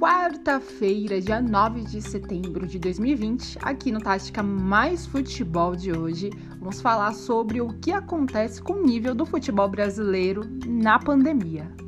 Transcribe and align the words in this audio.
quarta-feira, 0.00 1.20
dia 1.20 1.42
9 1.42 1.82
de 1.82 2.00
setembro 2.00 2.66
de 2.66 2.78
2020, 2.78 3.58
aqui 3.60 3.92
no 3.92 4.00
Tática 4.00 4.42
Mais 4.42 5.04
Futebol 5.04 5.76
de 5.76 5.92
hoje, 5.92 6.30
vamos 6.58 6.80
falar 6.80 7.12
sobre 7.12 7.60
o 7.60 7.68
que 7.80 7.92
acontece 7.92 8.62
com 8.62 8.72
o 8.72 8.82
nível 8.82 9.14
do 9.14 9.26
futebol 9.26 9.68
brasileiro 9.68 10.40
na 10.66 10.98
pandemia. 10.98 11.79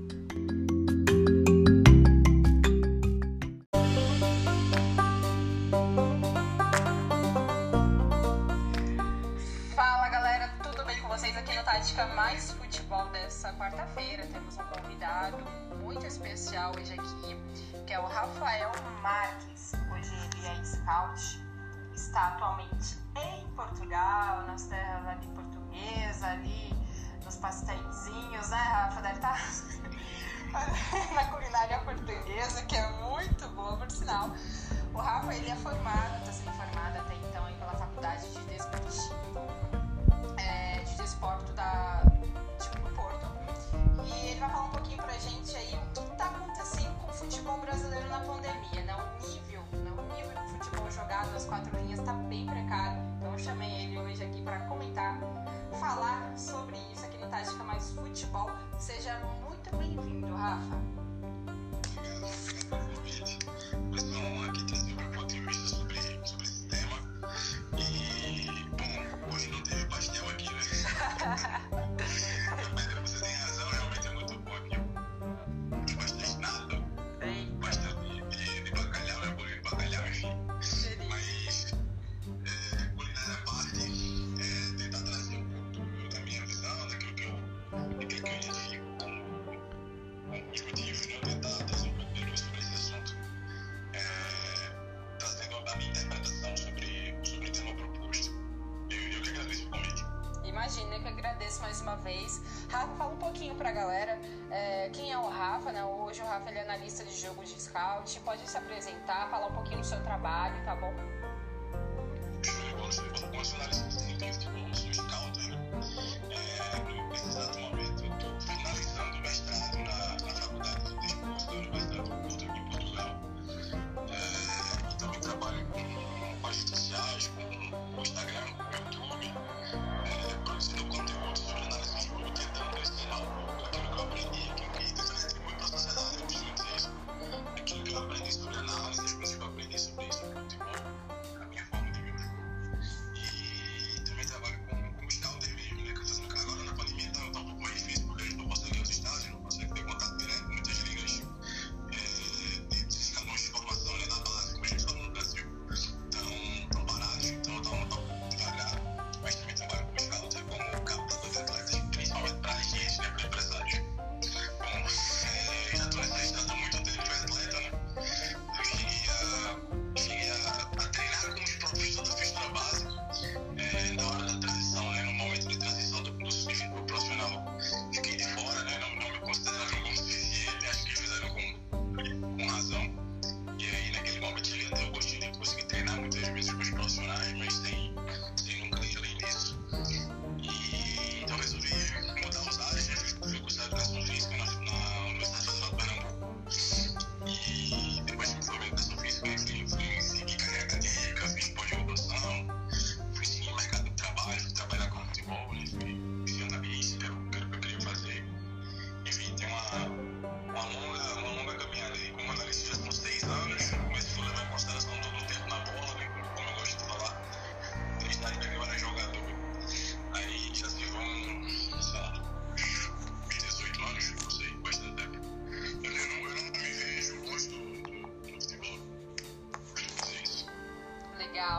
vez. 102.02 102.40
Rafa, 102.68 102.94
fala 102.96 103.12
um 103.12 103.16
pouquinho 103.16 103.54
pra 103.54 103.72
galera 103.72 104.18
é, 104.50 104.90
quem 104.92 105.10
é 105.10 105.18
o 105.18 105.28
Rafa, 105.28 105.72
né? 105.72 105.84
Hoje 105.84 106.20
o 106.20 106.26
Rafa 106.26 106.50
ele 106.50 106.58
é 106.58 106.62
analista 106.62 107.04
de 107.04 107.14
jogo 107.18 107.42
de 107.42 107.60
scout, 107.60 108.20
pode 108.20 108.46
se 108.48 108.56
apresentar, 108.56 109.28
falar 109.30 109.46
um 109.46 109.54
pouquinho 109.54 109.80
do 109.80 109.86
seu 109.86 110.02
trabalho, 110.02 110.54
tá 110.64 110.74
bom? 110.76 110.92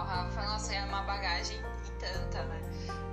o 0.02 0.06
Rafa, 0.06 0.42
nossa, 0.44 0.74
é 0.74 0.84
uma 0.86 1.02
bagagem 1.04 1.58
e 1.58 1.92
tanta, 2.00 2.44
né? 2.44 2.62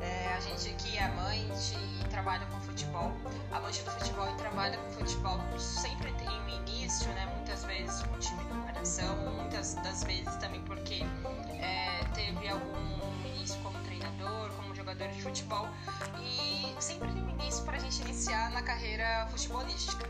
É, 0.00 0.34
a 0.34 0.40
gente 0.40 0.70
que 0.74 0.96
é 0.96 1.04
amante 1.04 1.76
e 1.76 2.08
trabalha 2.08 2.46
com 2.46 2.60
futebol, 2.60 3.12
amante 3.52 3.82
do 3.82 3.90
futebol 3.90 4.30
e 4.30 4.34
trabalha 4.36 4.78
com 4.78 4.90
futebol, 4.92 5.38
sempre 5.58 6.12
tem 6.12 6.28
um 6.28 6.48
início, 6.48 7.08
né? 7.12 7.26
Muitas 7.36 7.64
vezes 7.64 8.02
com 8.02 8.14
um 8.14 8.18
time 8.18 8.42
do 8.44 8.54
coração, 8.66 9.16
muitas 9.36 9.74
das 9.74 10.04
vezes 10.04 10.34
também 10.36 10.62
porque 10.62 11.04
é, 11.60 12.02
teve 12.14 12.48
algum 12.48 13.26
início 13.26 13.60
como 13.62 13.78
treinador, 13.84 14.50
como 14.56 14.74
jogador 14.74 15.08
de 15.08 15.22
futebol, 15.22 15.68
e 16.22 16.74
sempre 16.80 17.12
tem 17.12 17.22
um 17.22 17.30
início 17.30 17.64
para 17.64 17.76
a 17.76 17.80
gente 17.80 18.00
iniciar 18.02 18.50
na 18.50 18.62
carreira 18.62 19.26
futebolística. 19.30 20.08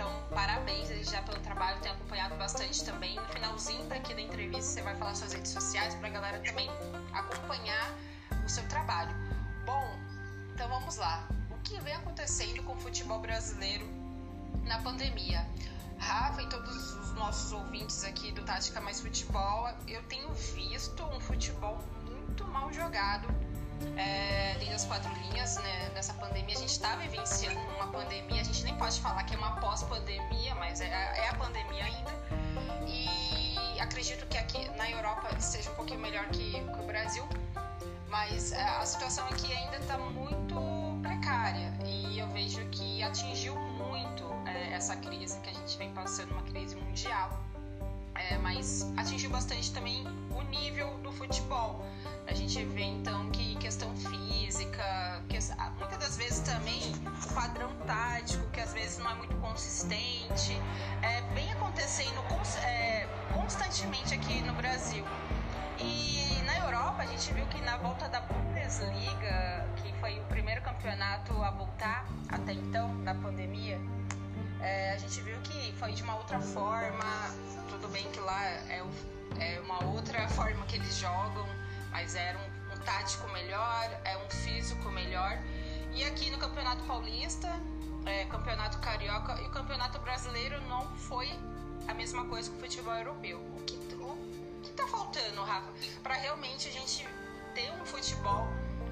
Então, 0.00 0.10
parabéns 0.30 0.88
já 1.10 1.20
pelo 1.20 1.38
trabalho, 1.40 1.78
tem 1.82 1.92
acompanhado 1.92 2.34
bastante 2.36 2.82
também. 2.86 3.16
No 3.16 3.26
finalzinho 3.26 3.84
daqui 3.84 4.14
da 4.14 4.22
entrevista, 4.22 4.62
você 4.62 4.80
vai 4.80 4.96
falar 4.96 5.14
suas 5.14 5.34
redes 5.34 5.50
sociais 5.50 5.94
para 5.96 6.08
a 6.08 6.10
galera 6.10 6.38
também 6.40 6.70
acompanhar 7.12 7.92
o 8.42 8.48
seu 8.48 8.66
trabalho. 8.68 9.14
Bom, 9.66 9.98
então 10.54 10.66
vamos 10.70 10.96
lá. 10.96 11.28
O 11.50 11.58
que 11.58 11.78
vem 11.82 11.92
acontecendo 11.92 12.62
com 12.62 12.72
o 12.72 12.76
futebol 12.76 13.18
brasileiro 13.20 13.86
na 14.64 14.80
pandemia? 14.80 15.46
Rafa 15.98 16.40
e 16.44 16.48
todos 16.48 16.94
os 16.94 17.12
nossos 17.12 17.52
ouvintes 17.52 18.02
aqui 18.02 18.32
do 18.32 18.42
Tática 18.42 18.80
Mais 18.80 19.02
Futebol, 19.02 19.68
eu 19.86 20.02
tenho 20.04 20.32
visto 20.32 21.04
um 21.04 21.20
futebol 21.20 21.78
muito 22.06 22.46
mal 22.46 22.72
jogado 22.72 23.28
é, 23.96 24.50
as 24.62 24.68
das 24.70 24.84
Quatro 24.84 25.12
Linhas, 25.22 25.56
né, 25.58 25.90
dessa 25.94 26.14
pandemia. 26.14 26.54
A 26.56 26.58
gente 26.58 26.70
está 26.70 26.96
vivenciando 26.96 27.60
uma 27.76 27.88
pandemia, 27.88 28.40
a 28.40 28.44
gente 28.44 28.64
nem 28.64 28.74
pode 28.76 29.00
falar 29.00 29.24
que 29.24 29.34
é 29.34 29.38
uma 29.38 29.56
pós-pandemia, 29.60 30.54
mas 30.54 30.80
é, 30.80 30.86
é, 30.86 31.28
a 31.28 31.34
pandemia 31.34 31.84
ainda. 31.84 32.12
E 32.86 33.78
acredito 33.80 34.26
que 34.26 34.38
aqui 34.38 34.68
na 34.76 34.90
Europa 34.90 35.28
seja 35.40 35.70
um 35.70 35.74
pouquinho 35.74 36.00
melhor 36.00 36.26
que, 36.28 36.52
que 36.52 36.80
o 36.80 36.86
Brasil, 36.86 37.28
mas 38.08 38.52
é, 38.52 38.62
a 38.62 38.86
situação 38.86 39.26
aqui 39.26 39.52
ainda 39.52 39.76
está 39.76 39.98
muito 39.98 40.98
precária 41.02 41.72
e 41.84 42.18
eu 42.18 42.28
vejo 42.28 42.64
que 42.70 43.02
atingiu 43.02 43.56
muito 43.56 44.24
é, 44.46 44.72
essa 44.72 44.96
crise 44.96 45.38
que 45.40 45.50
a 45.50 45.52
gente 45.52 45.76
vem 45.76 45.92
passando, 45.92 46.30
uma 46.32 46.42
crise 46.42 46.76
mundial. 46.76 47.38
É, 48.14 48.36
mas 48.38 48.90
atingiu 48.96 49.30
bastante 49.30 49.72
também 49.72 50.04
o 50.30 50.42
nível 50.42 50.96
do 50.98 51.10
futebol. 51.12 51.84
A 52.26 52.34
gente 52.34 52.62
vê 52.64 52.82
então 52.82 53.30
que 53.30 53.39
também 56.50 56.80
padrão 57.32 57.70
tático, 57.86 58.44
que 58.50 58.60
às 58.60 58.72
vezes 58.72 58.98
não 58.98 59.10
é 59.10 59.14
muito 59.14 59.36
consistente, 59.36 60.60
é, 61.00 61.20
vem 61.32 61.50
acontecendo 61.52 62.20
é, 62.64 63.06
constantemente 63.32 64.12
aqui 64.14 64.42
no 64.42 64.52
Brasil. 64.54 65.04
E 65.78 66.42
na 66.44 66.58
Europa 66.58 67.02
a 67.02 67.06
gente 67.06 67.32
viu 67.32 67.46
que 67.46 67.60
na 67.62 67.76
volta 67.76 68.08
da 68.08 68.20
Bundesliga, 68.20 69.64
que 69.76 69.92
foi 70.00 70.18
o 70.18 70.24
primeiro 70.24 70.60
campeonato 70.62 71.32
a 71.40 71.50
voltar 71.52 72.04
até 72.28 72.52
então, 72.52 73.02
da 73.04 73.14
pandemia, 73.14 73.78
é, 74.60 74.92
a 74.92 74.98
gente 74.98 75.20
viu 75.20 75.38
que 75.42 75.72
foi 75.78 75.92
de 75.92 76.02
uma 76.02 76.16
outra 76.16 76.40
forma. 76.40 77.30
Tudo 77.68 77.88
bem 77.88 78.10
que 78.10 78.18
lá 78.18 78.44
é, 78.44 78.84
é 79.38 79.60
uma 79.60 79.84
outra 79.84 80.28
forma 80.30 80.66
que 80.66 80.76
eles 80.76 80.96
jogam, 80.96 81.46
mas 81.92 82.16
era 82.16 82.36
um, 82.36 82.74
um 82.74 82.78
tático 82.78 83.28
melhor, 83.28 83.88
é 84.04 84.16
um 84.18 84.28
físico 84.30 84.90
melhor. 84.90 85.38
E 85.92 86.04
aqui 86.04 86.30
no 86.30 86.38
Campeonato 86.38 86.82
Paulista, 86.84 87.48
é, 88.06 88.24
Campeonato 88.26 88.78
Carioca 88.78 89.40
e 89.42 89.46
o 89.46 89.50
Campeonato 89.50 89.98
Brasileiro 89.98 90.60
não 90.68 90.88
foi 90.96 91.28
a 91.88 91.94
mesma 91.94 92.24
coisa 92.26 92.50
que 92.50 92.56
o 92.56 92.60
futebol 92.60 92.94
europeu. 92.94 93.38
O 93.56 93.62
que, 93.64 93.74
o 93.76 94.62
que 94.62 94.70
tá 94.72 94.86
faltando, 94.86 95.42
Rafa? 95.42 95.68
Para 96.02 96.14
realmente 96.14 96.68
a 96.68 96.72
gente 96.72 97.06
ter 97.54 97.70
um 97.72 97.84
futebol 97.84 98.46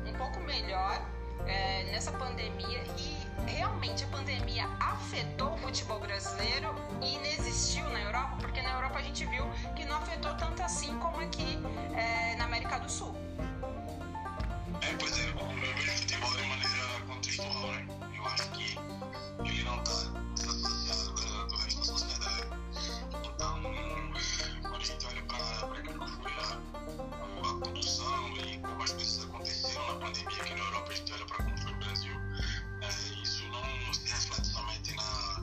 um 0.06 0.12
pouco 0.14 0.40
melhor 0.40 1.00
é, 1.46 1.84
nessa 1.84 2.12
pandemia 2.12 2.82
e 2.98 3.50
realmente 3.50 4.04
a 4.04 4.06
pandemia 4.08 4.68
afetou 4.80 5.54
o 5.54 5.58
futebol 5.58 6.00
brasileiro 6.00 6.74
e 7.02 7.14
inexistiu 7.14 7.88
na 7.90 8.00
Europa, 8.00 8.36
porque 8.40 8.60
na 8.60 8.72
Europa 8.72 8.98
a 8.98 9.02
gente 9.02 9.24
viu 9.26 9.48
que 9.76 9.84
não 9.84 9.96
afetou 9.96 10.34
tanto 10.34 10.62
assim 10.62 10.98
como 10.98 11.20
aqui 11.20 11.58
é, 11.94 12.34
na 12.36 12.44
América 12.44 12.78
do 12.78 12.90
Sul. 12.90 13.14
É, 14.80 14.96
pois 14.98 15.18
é, 15.18 15.28
eu 15.30 15.74
vejo 15.76 15.92
futebol 15.92 16.30
de 16.36 16.42
maneira 16.42 17.00
contextual, 17.06 17.72
né? 17.72 17.86
Eu 18.16 18.26
acho 18.26 18.50
que 18.50 18.78
ele 19.44 19.62
não 19.64 19.82
está 19.82 19.92
desassociado 20.34 21.48
do 21.48 21.56
resto 21.56 21.78
da 21.78 21.84
sociedade. 21.84 22.48
Então, 23.24 23.62
quando 24.62 24.76
a 24.76 24.84
gente 24.84 25.06
olha 25.06 25.22
para 25.22 25.82
que 25.82 25.92
foi 25.92 26.32
a, 26.32 26.60
a, 27.40 27.60
condução 27.60 28.36
e 28.36 28.58
como 28.58 28.82
as 28.82 28.92
coisas 28.92 29.24
aconteceram 29.24 29.86
na 29.86 29.94
pandemia 30.00 30.42
aqui 30.42 30.54
na 30.54 30.60
Europa, 30.60 30.92
a 30.92 30.94
gente 30.94 31.12
olha 31.12 31.26
para 31.26 31.36
como 31.44 31.58
foi 31.58 31.72
o 31.72 31.76
Brasil, 31.76 32.20
é, 32.82 32.88
isso 33.22 33.44
não 33.48 33.92
se 33.92 34.08
reflete 34.08 34.46
somente 34.46 34.94
na, 34.94 35.37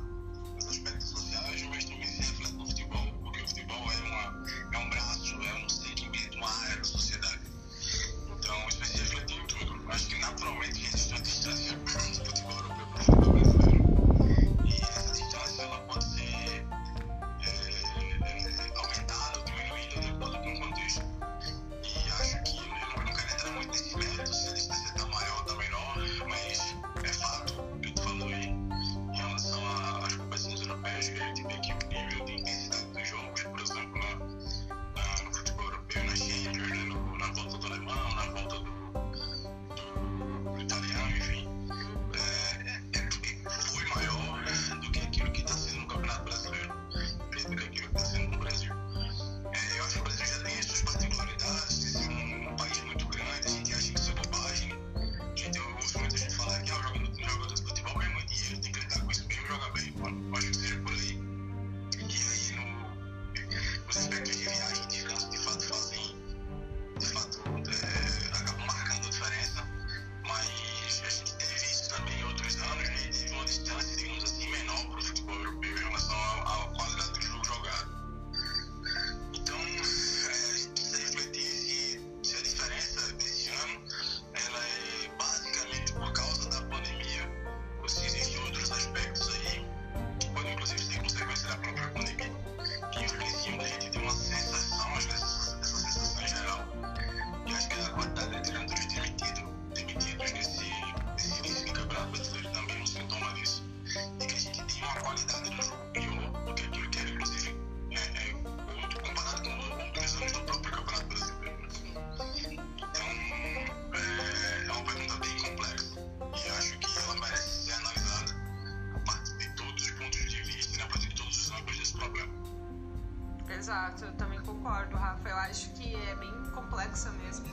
complexa 126.95 127.11
mesmo. 127.11 127.45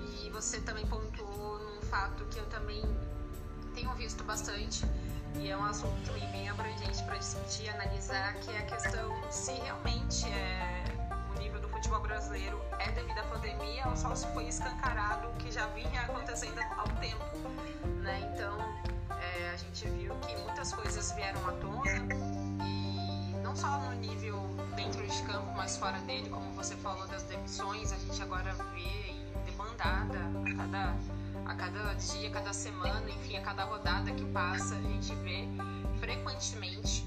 E 0.00 0.30
você 0.30 0.60
também 0.60 0.86
pontuou 0.86 1.58
num 1.58 1.80
fato 1.82 2.24
que 2.26 2.38
eu 2.38 2.46
também 2.46 2.82
tenho 3.74 3.92
visto 3.94 4.22
bastante, 4.24 4.84
e 5.36 5.50
é 5.50 5.56
um 5.56 5.64
assunto 5.64 6.12
bem 6.30 6.48
abrangente 6.48 7.02
para 7.04 7.16
discutir 7.16 7.68
analisar, 7.70 8.34
que 8.34 8.50
é 8.50 8.58
a 8.58 8.66
questão 8.66 9.32
se 9.32 9.52
realmente 9.52 10.26
é, 10.26 10.84
o 11.34 11.38
nível 11.40 11.60
do 11.60 11.68
futebol 11.68 12.00
brasileiro 12.00 12.60
é 12.78 12.90
devido 12.92 13.18
à 13.18 13.22
pandemia 13.24 13.88
ou 13.88 13.96
só 13.96 14.14
se 14.14 14.26
foi 14.28 14.46
escancarado 14.46 15.28
que 15.38 15.50
já 15.50 15.66
vinha 15.68 16.02
acontecendo 16.02 16.60
um 16.60 16.94
tempo. 17.00 17.24
Né? 18.02 18.30
Então, 18.32 18.56
é, 19.10 19.50
a 19.50 19.56
gente 19.56 19.88
viu 19.88 20.14
que 20.20 20.36
muitas 20.36 20.72
coisas 20.72 21.10
vieram 21.12 21.40
à 21.48 21.52
tona 21.52 22.14
e 22.64 23.34
não 23.42 23.56
só 23.56 23.78
no 23.78 23.92
nível 23.94 24.53
dentro 24.74 25.06
de 25.06 25.22
campo, 25.22 25.52
mas 25.56 25.76
fora 25.76 25.98
dele, 26.00 26.28
como 26.28 26.50
você 26.52 26.74
falou 26.76 27.06
das 27.08 27.22
demissões, 27.24 27.92
a 27.92 27.96
gente 27.96 28.22
agora 28.22 28.52
vê 28.74 29.10
em 29.10 29.24
demandada 29.46 30.18
a 30.18 30.56
cada, 30.56 30.96
a 31.46 31.54
cada 31.54 31.94
dia, 31.94 32.28
a 32.28 32.32
cada 32.32 32.52
semana, 32.52 33.08
enfim, 33.08 33.36
a 33.36 33.42
cada 33.42 33.64
rodada 33.64 34.10
que 34.12 34.24
passa, 34.26 34.74
a 34.74 34.80
gente 34.80 35.14
vê 35.16 35.48
frequentemente. 35.98 37.06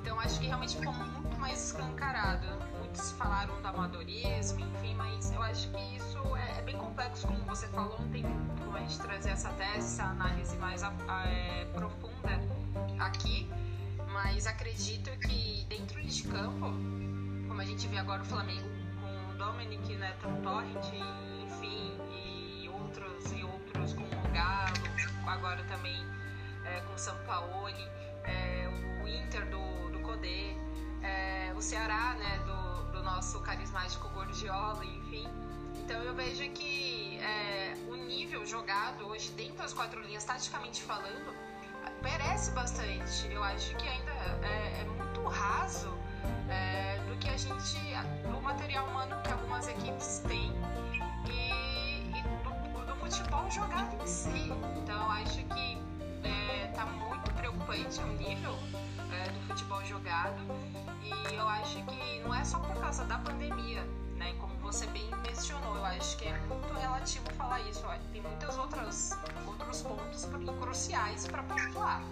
Então 0.00 0.18
acho 0.20 0.38
que 0.38 0.46
realmente 0.46 0.76
ficou 0.76 0.92
muito 0.92 1.38
mais 1.38 1.66
escancarado. 1.66 2.46
Muitos 2.78 3.12
falaram 3.12 3.60
do 3.60 3.66
amadorismo, 3.66 4.60
enfim, 4.60 4.94
mas 4.94 5.32
eu 5.32 5.42
acho 5.42 5.70
que 5.70 5.96
isso 5.96 6.18
é, 6.36 6.58
é 6.58 6.62
bem 6.62 6.76
complexo, 6.76 7.26
como 7.26 7.38
você 7.44 7.66
falou, 7.68 7.98
não 7.98 8.08
tem 8.10 8.22
como 8.22 8.76
a 8.76 8.80
gente 8.80 8.98
trazer 8.98 9.30
essa 9.30 9.48
tese, 9.50 9.78
essa 9.78 10.04
análise 10.04 10.56
mais 10.58 10.82
é, 10.82 11.64
profunda 11.72 12.40
aqui, 12.98 13.50
mas 14.14 14.46
acredito 14.46 15.10
que 15.18 15.66
dentro 15.68 16.00
de 16.00 16.22
campo, 16.22 16.72
como 17.48 17.60
a 17.60 17.64
gente 17.64 17.88
vê 17.88 17.98
agora 17.98 18.22
o 18.22 18.24
Flamengo 18.24 18.68
com 19.00 19.32
o 19.32 19.36
Dominic 19.36 19.96
Neto 19.96 20.28
Torrent, 20.40 20.86
enfim, 21.42 21.98
e 22.12 22.68
outros 22.68 23.32
e 23.32 23.42
outros 23.42 23.92
com 23.92 24.04
o 24.04 24.32
Galo, 24.32 24.72
agora 25.26 25.64
também 25.64 26.00
é, 26.64 26.80
com 26.82 26.94
o 26.94 26.98
Sampaoli, 26.98 27.88
é, 28.22 28.68
o 29.02 29.08
Inter 29.08 29.50
do, 29.50 29.90
do 29.90 29.98
Codê, 29.98 30.54
é, 31.02 31.52
o 31.56 31.60
Ceará, 31.60 32.14
né, 32.14 32.38
do, 32.46 32.92
do 32.92 33.02
nosso 33.02 33.40
carismático 33.40 34.08
Gordiola, 34.10 34.84
enfim. 34.84 35.26
Então 35.84 36.00
eu 36.04 36.14
vejo 36.14 36.48
que 36.50 37.18
é, 37.18 37.74
o 37.88 37.96
nível 37.96 38.46
jogado 38.46 39.08
hoje 39.08 39.32
dentro 39.32 39.56
das 39.56 39.72
quatro 39.72 40.00
linhas, 40.02 40.24
taticamente 40.24 40.82
falando, 40.82 41.34
merece 42.04 42.50
bastante. 42.52 43.32
Eu 43.32 43.42
acho 43.42 43.74
que 43.76 43.88
ainda 43.88 44.12
é, 44.46 44.82
é 44.82 44.84
muito 44.84 45.24
raso 45.26 45.92
é, 46.48 46.98
do 47.08 47.16
que 47.16 47.28
a 47.30 47.36
gente, 47.36 47.78
do 48.30 48.40
material 48.42 48.86
humano 48.86 49.16
que 49.22 49.32
algumas 49.32 49.66
equipes 49.66 50.22
têm 50.28 50.52
e, 51.26 52.18
e 52.18 52.22
do, 52.44 52.86
do, 52.86 52.96
futebol 52.96 53.50
jogado 53.50 54.00
em 54.02 54.06
si. 54.06 54.52
Então 54.76 55.10
acho 55.10 55.42
que 55.44 55.78
é, 56.22 56.84
muito 56.84 57.32
preocupante 57.32 58.00
o 58.00 58.06
nível 58.06 58.56
é, 59.10 59.30
do 59.30 59.40
futebol 59.48 59.82
jogado 59.86 60.42
e 61.02 61.34
eu 61.34 61.48
acho 61.48 61.82
que 61.84 62.20
não 62.20 62.34
é 62.34 62.44
só 62.44 62.58
por 62.58 62.76
causa 62.80 63.04
da 63.06 63.18
pandemia, 63.18 63.82
né? 64.16 64.34
Como 64.40 64.54
você 64.58 64.86
bem 64.88 65.10
mencionou, 65.26 65.76
eu 65.76 65.84
acho 65.84 66.16
que 66.16 66.26
é 66.26 66.38
muito 66.46 66.72
relativo 66.74 67.30
falar 67.34 67.60
isso. 67.62 67.82
Tem 68.12 68.22
muitos 68.22 68.56
outros, 68.56 69.10
outros 69.46 69.82
pontos 69.82 70.24
cruciais 70.60 71.26
para 71.26 71.42
pontuar. 71.42 72.02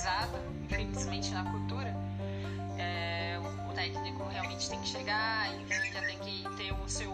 Enraizado, 0.00 0.38
infelizmente, 0.64 1.30
na 1.30 1.44
cultura. 1.44 1.94
É, 2.78 3.38
o 3.68 3.72
técnico 3.74 4.24
realmente 4.28 4.68
tem 4.68 4.80
que 4.80 4.88
chegar, 4.88 5.54
enfim, 5.54 5.92
já 5.92 6.00
tem 6.00 6.18
que 6.18 6.48
ter 6.56 6.72
o 6.72 6.88
seu, 6.88 7.12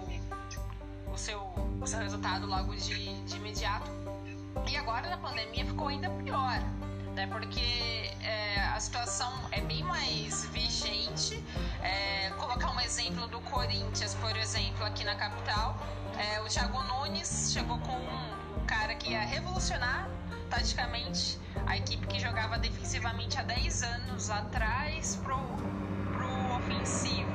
o 1.12 1.18
seu, 1.18 1.40
o 1.80 1.86
seu 1.86 1.98
resultado 1.98 2.46
logo 2.46 2.74
de, 2.76 3.22
de 3.24 3.36
imediato. 3.36 3.90
E 4.68 4.76
agora 4.76 5.08
na 5.10 5.18
pandemia 5.18 5.64
ficou 5.66 5.88
ainda 5.88 6.08
pior, 6.10 6.60
né? 7.14 7.26
Porque 7.26 8.10
é, 8.22 8.60
a 8.74 8.80
situação 8.80 9.32
é 9.50 9.60
bem 9.60 9.82
mais 9.82 10.46
vigente. 10.46 11.42
É, 11.82 12.30
colocar 12.38 12.70
um 12.70 12.80
exemplo 12.80 13.26
do 13.28 13.40
Corinthians, 13.40 14.14
por 14.14 14.36
exemplo, 14.36 14.84
aqui 14.84 15.04
na 15.04 15.14
capital, 15.14 15.76
é, 16.16 16.40
o 16.40 16.44
Thiago 16.44 16.82
Nunes 16.84 17.50
chegou 17.52 17.78
com 17.80 17.96
um 17.96 18.66
cara 18.66 18.94
que 18.94 19.10
ia 19.10 19.20
revolucionar 19.20 20.08
taticamente 20.46 21.38
a 21.66 21.76
equipe 21.76 22.06
que 22.06 22.18
jogava 22.20 22.58
defensivamente 22.58 23.38
há 23.38 23.42
10 23.42 23.82
anos 23.82 24.30
atrás 24.30 25.16
pro, 25.22 25.36
pro 26.12 26.56
ofensivo. 26.56 27.30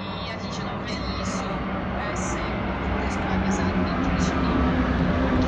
E 0.00 0.30
a 0.30 0.38
gente 0.38 0.62
não 0.64 0.78
vê 0.84 0.92
isso 1.22 1.44
é, 2.12 2.16
ser 2.16 2.40
contextualizado 2.90 3.84
dentro 3.84 4.10
do 4.10 4.18
time. 4.18 5.47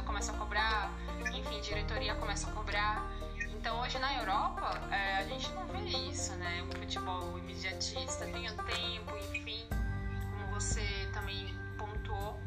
Torcida 0.00 0.02
começa 0.02 0.32
a 0.32 0.34
cobrar, 0.36 0.90
enfim, 1.34 1.60
diretoria 1.60 2.14
começa 2.14 2.48
a 2.48 2.52
cobrar. 2.52 3.06
Então 3.52 3.80
hoje 3.80 3.98
na 3.98 4.14
Europa 4.14 4.80
é, 4.90 5.18
a 5.18 5.24
gente 5.24 5.50
não 5.52 5.66
vê 5.66 5.80
isso, 6.10 6.32
né? 6.34 6.62
O 6.62 6.78
futebol 6.78 7.38
imediatista 7.38 8.24
tem 8.26 8.48
o 8.48 8.54
tempo, 8.54 9.16
enfim, 9.34 9.66
como 9.68 10.54
você 10.54 10.82
também 11.12 11.54
pontuou. 11.76 12.38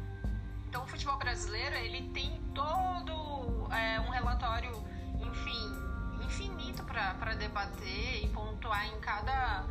Então 0.68 0.84
o 0.84 0.86
futebol 0.86 1.16
brasileiro 1.16 1.76
ele 1.76 2.10
tem 2.10 2.40
todo 2.54 3.68
é, 3.72 4.00
um 4.00 4.10
relatório, 4.10 4.72
enfim, 5.20 6.24
infinito 6.24 6.82
para 6.84 7.34
debater 7.34 8.24
e 8.24 8.28
pontuar 8.28 8.86
em 8.86 9.00
cada 9.00 9.64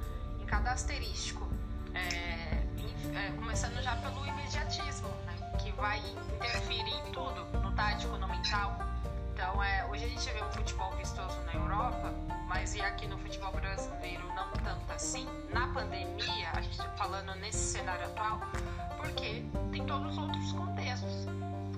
cada 0.47 0.71
asterístico. 0.71 1.47
É, 1.93 2.63
é, 3.15 3.31
começando 3.35 3.81
já 3.81 3.95
pelo 3.97 4.25
imediatismo, 4.25 5.09
que 5.61 5.71
vai 5.71 5.99
interferir 6.35 6.87
em 6.87 7.11
tudo, 7.11 7.45
no 7.59 7.71
tático, 7.73 8.15
no 8.17 8.27
mental. 8.27 8.77
Então, 9.33 9.63
é, 9.63 9.85
hoje 9.89 10.05
a 10.05 10.07
gente 10.07 10.29
vê 10.29 10.43
um 10.43 10.51
futebol 10.51 10.91
vistoso 10.95 11.39
na 11.41 11.53
Europa, 11.53 12.13
mas 12.47 12.75
e 12.75 12.81
aqui 12.81 13.07
no 13.07 13.17
futebol 13.17 13.51
brasileiro 13.51 14.25
não 14.35 14.51
tanto 14.63 14.91
assim. 14.93 15.27
Na 15.51 15.67
pandemia, 15.67 16.49
a 16.53 16.61
gente 16.61 16.77
tá 16.77 16.89
falando 16.97 17.33
nesse 17.35 17.73
cenário 17.73 18.05
atual, 18.05 18.41
porque 18.97 19.43
tem 19.71 19.85
todos 19.85 20.11
os 20.11 20.17
outros 20.17 20.51
contextos. 20.51 21.27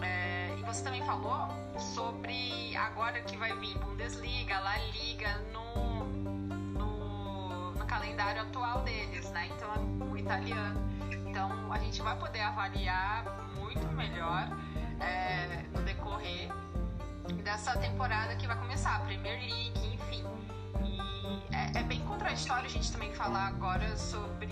É, 0.01 0.53
e 0.57 0.63
você 0.63 0.83
também 0.83 1.03
falou 1.05 1.47
sobre 1.79 2.75
agora 2.75 3.21
que 3.21 3.37
vai 3.37 3.57
vir 3.59 3.77
Bundesliga, 3.79 4.59
La 4.59 4.77
Liga, 4.77 5.37
no 5.53 5.65
calendário 7.85 8.41
atual 8.41 8.81
deles, 8.81 9.29
né? 9.31 9.47
Então, 9.55 10.11
o 10.11 10.17
italiano. 10.17 10.81
Então, 11.27 11.71
a 11.71 11.77
gente 11.79 12.01
vai 12.01 12.17
poder 12.17 12.41
avaliar 12.41 13.23
muito 13.75 13.93
melhor 13.95 14.47
é, 14.99 15.65
no 15.73 15.81
decorrer 15.83 16.49
dessa 17.43 17.77
temporada 17.77 18.35
que 18.35 18.47
vai 18.47 18.57
começar, 18.57 18.95
a 18.95 18.99
Premier 18.99 19.39
League, 19.39 19.93
enfim. 19.93 20.23
E 20.83 21.55
é, 21.55 21.79
é 21.79 21.83
bem 21.83 21.99
contraditório 22.01 22.65
a 22.65 22.69
gente 22.69 22.91
também 22.91 23.13
falar 23.13 23.47
agora 23.47 23.95
sobre 23.97 24.49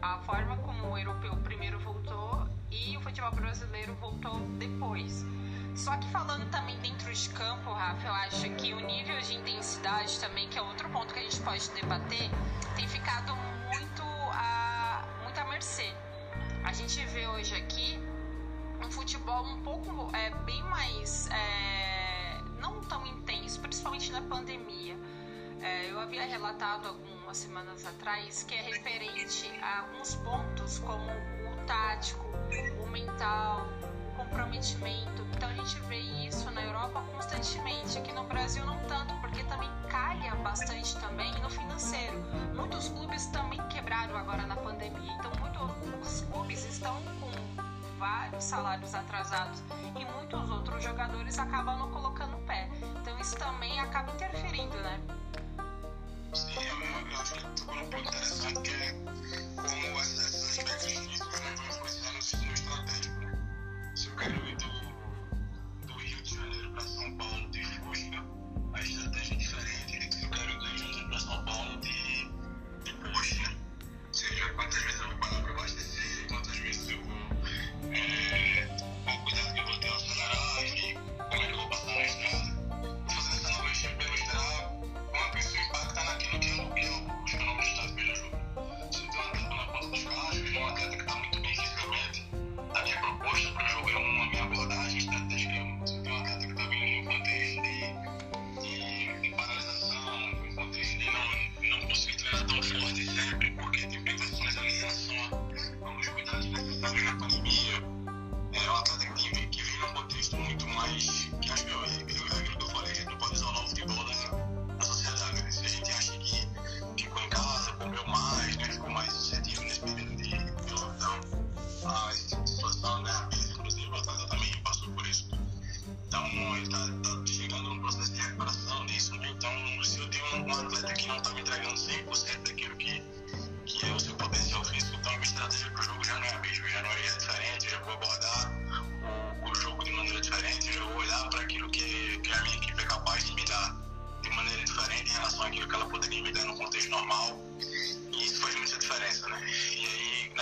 a 0.00 0.18
forma 0.18 0.56
como 0.58 0.90
o 0.90 0.98
europeu 0.98 1.36
primeiro 1.38 1.78
voltou 1.80 2.48
e 2.70 2.96
o 2.96 3.00
futebol 3.00 3.30
brasileiro 3.32 3.94
voltou 3.94 4.40
depois. 4.58 5.24
Só 5.74 5.96
que 5.96 6.08
falando 6.08 6.50
também 6.50 6.78
dentro 6.80 7.12
de 7.12 7.28
campo, 7.30 7.72
Rafa, 7.72 8.06
eu 8.06 8.12
acho 8.12 8.50
que 8.56 8.74
o 8.74 8.80
nível 8.80 9.18
de 9.20 9.34
intensidade 9.34 10.18
também, 10.20 10.48
que 10.48 10.58
é 10.58 10.62
outro 10.62 10.88
ponto 10.90 11.14
que 11.14 11.20
a 11.20 11.22
gente 11.22 11.40
pode 11.40 11.68
debater, 11.70 12.30
tem 12.76 12.86
ficado 12.86 13.34
muito 13.72 14.02
a, 14.32 15.02
muito 15.22 15.38
à 15.38 15.44
mercê. 15.44 15.90
A 16.62 16.72
gente 16.72 17.04
vê 17.06 17.26
hoje 17.26 17.54
aqui 17.54 17.98
um 18.84 18.90
futebol 18.90 19.44
um 19.44 19.60
pouco 19.62 20.14
é, 20.14 20.30
bem 20.44 20.62
mais 20.64 21.28
é, 21.28 22.40
não 22.58 22.80
tão 22.82 23.06
intenso, 23.06 23.60
principalmente 23.60 24.10
na 24.10 24.22
pandemia. 24.22 24.96
É, 25.60 25.90
eu 25.90 26.00
havia 26.00 26.24
relatado 26.24 26.88
algumas 26.88 27.36
semanas 27.36 27.86
atrás 27.86 28.42
que 28.42 28.54
é 28.54 28.62
referente 28.62 29.48
a 29.62 29.80
alguns 29.80 30.16
pontos 30.16 30.80
como 30.80 31.10
o 31.10 31.66
tático, 31.66 32.24
o 32.82 32.86
mental, 32.88 33.68
comprometimento. 34.16 35.22
Então 35.36 35.48
a 35.48 35.54
gente 35.54 35.78
vê 35.82 35.98
isso 35.98 36.50
na 36.50 36.62
Europa 36.62 37.04
constantemente, 37.14 37.96
aqui 37.98 38.12
no 38.12 38.24
Brasil 38.24 38.64
não 38.66 38.78
tanto, 38.86 39.14
porque 39.20 39.44
também 39.44 39.70
calha 39.88 40.34
bastante 40.36 40.98
também 40.98 41.32
no 41.40 41.48
financeiro. 41.48 42.20
Muitos 42.54 42.88
clubes 42.88 43.26
também 43.26 43.60
quebraram 43.68 44.16
agora 44.16 44.44
na 44.46 44.56
pandemia, 44.56 45.12
então 45.12 45.30
muitos 45.40 46.22
clubes 46.22 46.64
estão 46.64 47.00
com 47.20 47.71
vários 48.02 48.42
salários 48.42 48.92
atrasados 48.96 49.62
e 49.94 50.04
muitos 50.04 50.50
outros 50.50 50.82
jogadores 50.82 51.38
acabam 51.38 51.78
não 51.78 51.88
colocando 51.92 52.36
pé. 52.48 52.68
Então 53.00 53.16
isso 53.20 53.36
também 53.36 53.78
acaba 53.78 54.10
interferindo, 54.12 54.76
né? 54.78 55.00
Sim, 56.34 56.52
eu, 56.56 57.10
eu 57.12 57.20
acho 57.20 57.34
que 57.34 57.44
tu 57.54 57.64
falou 57.64 57.84
um 57.84 57.90
ponto 57.90 58.08
interessante 58.08 58.60
que 58.62 58.70
é 58.74 58.92
como 59.54 60.00
esses 60.00 60.58
aspectos 60.58 60.84
físicos 60.84 61.40
não 61.40 61.54
vão 61.54 61.86
influenciar 61.86 62.46
no 62.46 62.52
estratégico. 62.54 63.20
Né? 63.20 63.92
Se 63.94 64.08
eu 64.08 64.16
quero 64.16 64.34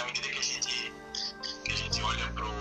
medida 0.04 0.28
que 0.28 0.38
a 0.38 0.42
gente, 0.42 0.92
que 1.64 1.72
a 1.72 1.76
gente 1.76 2.02
olha 2.02 2.26
para 2.34 2.44
essa 2.46 2.59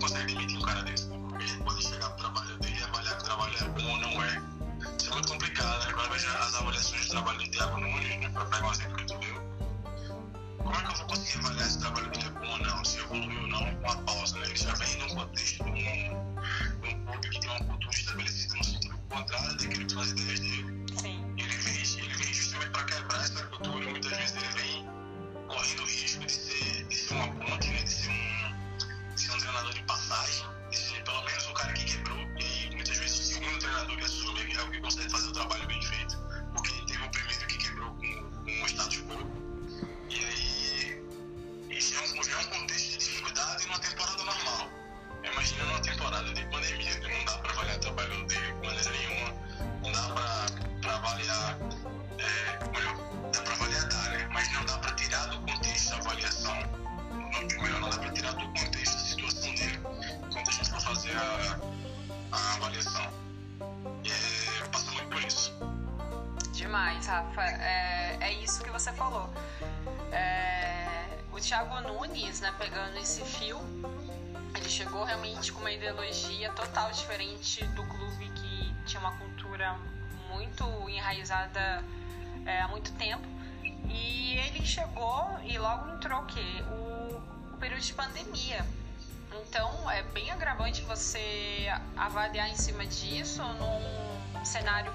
consegue 0.00 0.34
demitir 0.34 0.58
um 0.58 0.62
cara 0.62 0.82
desse? 0.82 1.06
Porque 1.06 1.44
ele 1.44 1.56
pode 1.62 1.82
chegar 1.82 2.08
pro 2.10 2.18
trabalho 2.18 2.58
dele 2.58 2.78
e 2.78 2.82
avaliar 2.82 3.16
que 3.16 3.22
o 3.22 3.24
trabalho 3.24 3.54
é 3.54 3.64
bom 3.64 3.90
ou 3.90 3.98
não 3.98 4.24
é. 4.24 4.42
Isso 4.98 5.10
é 5.10 5.12
muito 5.12 5.28
complicado, 5.28 5.84
né? 5.84 5.90
Agora 5.90 6.08
veja 6.10 6.38
as 6.38 6.54
avaliações 6.54 7.02
de 7.02 7.08
trabalho 7.08 7.38
de 7.38 7.50
Thiago 7.50 7.80
Nunes, 7.80 8.20
né? 8.20 8.28
Pra 8.30 8.44
pegar 8.46 8.66
um 8.66 8.72
exemplo 8.72 8.96
que 8.96 9.06
tu 9.06 9.18
deu. 9.18 9.50
Como 10.58 10.74
é 10.74 10.80
que 10.80 10.92
eu 10.92 10.96
vou 10.96 11.06
conseguir 11.06 11.38
avaliar 11.38 11.70
se 11.70 11.76
o 11.76 11.80
trabalho 11.80 12.10
dele 12.10 12.26
é 12.26 12.30
bom 12.30 12.50
ou 12.50 12.58
não, 12.58 12.84
se 12.84 12.98
evoluiu 12.98 13.40
ou 13.42 13.48
não, 13.48 13.58
com 13.58 13.82
uma 13.82 13.96
pausa, 14.02 14.38
né? 14.38 14.46
Ele 14.46 14.56
já 14.56 14.74
vem 14.74 14.98
num 14.98 15.14
contexto 15.14 15.64
diferente 77.10 77.64
do 77.74 77.82
clube 77.86 78.30
que 78.36 78.74
tinha 78.86 79.00
uma 79.00 79.10
cultura 79.16 79.76
muito 80.28 80.64
enraizada 80.88 81.82
é, 82.46 82.60
há 82.62 82.68
muito 82.68 82.92
tempo. 82.92 83.26
E 83.88 84.36
ele 84.36 84.64
chegou 84.64 85.36
e 85.42 85.58
logo 85.58 85.90
entrou 85.90 86.20
o 86.20 86.26
quê? 86.26 86.64
O, 86.70 87.54
o 87.54 87.56
período 87.58 87.82
de 87.82 87.92
pandemia. 87.94 88.64
Então 89.42 89.90
é 89.90 90.04
bem 90.04 90.30
agravante 90.30 90.82
você 90.82 91.66
avaliar 91.96 92.48
em 92.48 92.54
cima 92.54 92.86
disso 92.86 93.42
num 93.42 94.44
cenário 94.44 94.92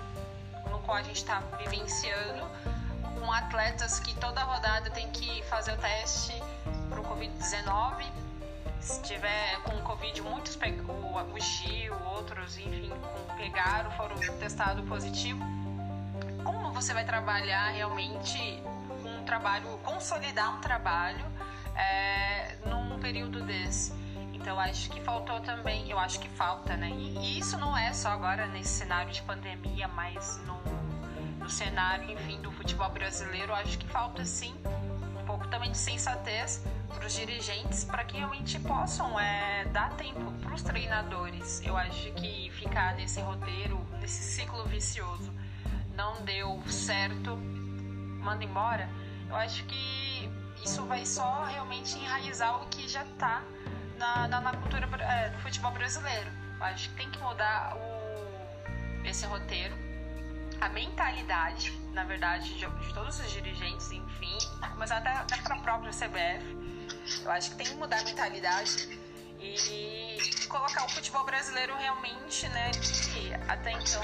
no 0.71 0.79
qual 0.79 0.97
a 0.97 1.03
gente 1.03 1.17
está 1.17 1.41
vivenciando, 1.57 2.47
com 3.19 3.29
atletas 3.29 3.99
que 3.99 4.15
toda 4.15 4.41
rodada 4.41 4.89
tem 4.91 5.11
que 5.11 5.43
fazer 5.43 5.73
o 5.73 5.77
teste 5.77 6.33
para 6.89 7.01
o 7.01 7.03
Covid-19. 7.03 8.24
Se 8.85 9.01
tiver 9.01 9.59
com 9.63 9.81
Covid, 9.81 10.21
muitos 10.21 10.55
pegam, 10.55 10.85
o 10.85 11.39
Gil, 11.39 11.91
outros, 12.05 12.55
enfim, 12.59 12.91
pegaram, 13.35 13.89
foram 13.93 14.15
testados 14.37 14.87
positivo. 14.87 15.43
Como 16.43 16.71
você 16.71 16.93
vai 16.93 17.03
trabalhar 17.03 17.71
realmente 17.71 18.61
um 19.03 19.23
trabalho, 19.23 19.79
consolidar 19.79 20.55
um 20.55 20.61
trabalho 20.61 21.25
é, 21.75 22.57
num 22.67 22.99
período 22.99 23.41
desse? 23.41 23.91
Então, 24.33 24.59
acho 24.59 24.91
que 24.91 25.01
faltou 25.01 25.39
também, 25.39 25.89
eu 25.89 25.97
acho 25.97 26.19
que 26.19 26.29
falta, 26.29 26.77
né? 26.77 26.91
E 26.91 27.39
isso 27.39 27.57
não 27.57 27.75
é 27.75 27.91
só 27.91 28.09
agora 28.09 28.45
nesse 28.45 28.69
cenário 28.69 29.11
de 29.11 29.23
pandemia, 29.23 29.87
mas 29.87 30.39
no, 30.45 30.61
no 31.39 31.49
cenário, 31.49 32.11
enfim, 32.11 32.39
do 32.39 32.51
futebol 32.51 32.91
brasileiro, 32.91 33.51
acho 33.51 33.79
que 33.79 33.87
falta 33.87 34.23
sim 34.23 34.55
um 35.25 35.27
pouco 35.27 35.47
também 35.47 35.71
de 35.71 35.77
sensatez 35.77 36.63
para 36.93 37.07
os 37.07 37.13
dirigentes 37.13 37.83
para 37.83 38.03
que 38.03 38.15
realmente 38.15 38.59
possam 38.59 39.19
é, 39.19 39.65
dar 39.65 39.89
tempo 39.95 40.31
para 40.33 40.53
os 40.53 40.61
treinadores. 40.61 41.63
Eu 41.65 41.75
acho 41.75 42.11
que 42.11 42.51
ficar 42.51 42.93
nesse 42.93 43.19
roteiro, 43.21 43.83
nesse 43.99 44.21
ciclo 44.21 44.63
vicioso, 44.65 45.33
não 45.95 46.23
deu 46.23 46.61
certo, 46.67 47.35
manda 48.21 48.43
embora. 48.43 48.87
Eu 49.27 49.35
acho 49.35 49.63
que 49.65 50.29
isso 50.63 50.85
vai 50.85 51.03
só 51.07 51.43
realmente 51.45 51.97
enraizar 51.97 52.61
o 52.61 52.67
que 52.67 52.87
já 52.87 53.03
está 53.03 53.41
na, 53.97 54.27
na, 54.27 54.41
na, 54.41 54.51
cultura 54.57 54.87
é, 55.01 55.29
do 55.29 55.39
futebol 55.39 55.71
brasileiro. 55.71 56.29
Eu 56.59 56.63
acho 56.65 56.89
que 56.89 56.95
tem 56.97 57.09
que 57.09 57.17
mudar 57.17 57.75
o, 57.75 59.07
esse 59.07 59.25
roteiro, 59.25 59.75
a 60.61 60.69
mentalidade, 60.69 61.71
na 61.93 62.03
verdade, 62.03 62.53
de, 62.53 62.65
de 62.65 62.93
todos 62.93 63.19
os 63.19 63.31
dirigentes, 63.31 63.91
enfim, 63.91 64.37
começar 64.71 64.97
até, 64.97 65.09
até 65.09 65.37
para 65.37 65.55
a 65.55 65.59
própria 65.59 65.91
CBF. 65.91 66.65
Eu 67.23 67.31
acho 67.31 67.51
que 67.51 67.55
tem 67.57 67.65
que 67.67 67.75
mudar 67.75 67.99
a 67.99 68.03
mentalidade 68.03 68.99
e, 69.39 70.17
e 70.17 70.47
colocar 70.47 70.85
o 70.85 70.89
futebol 70.89 71.25
brasileiro 71.25 71.75
realmente, 71.75 72.47
né, 72.49 72.71
que 72.71 73.33
até 73.47 73.71
então, 73.71 74.01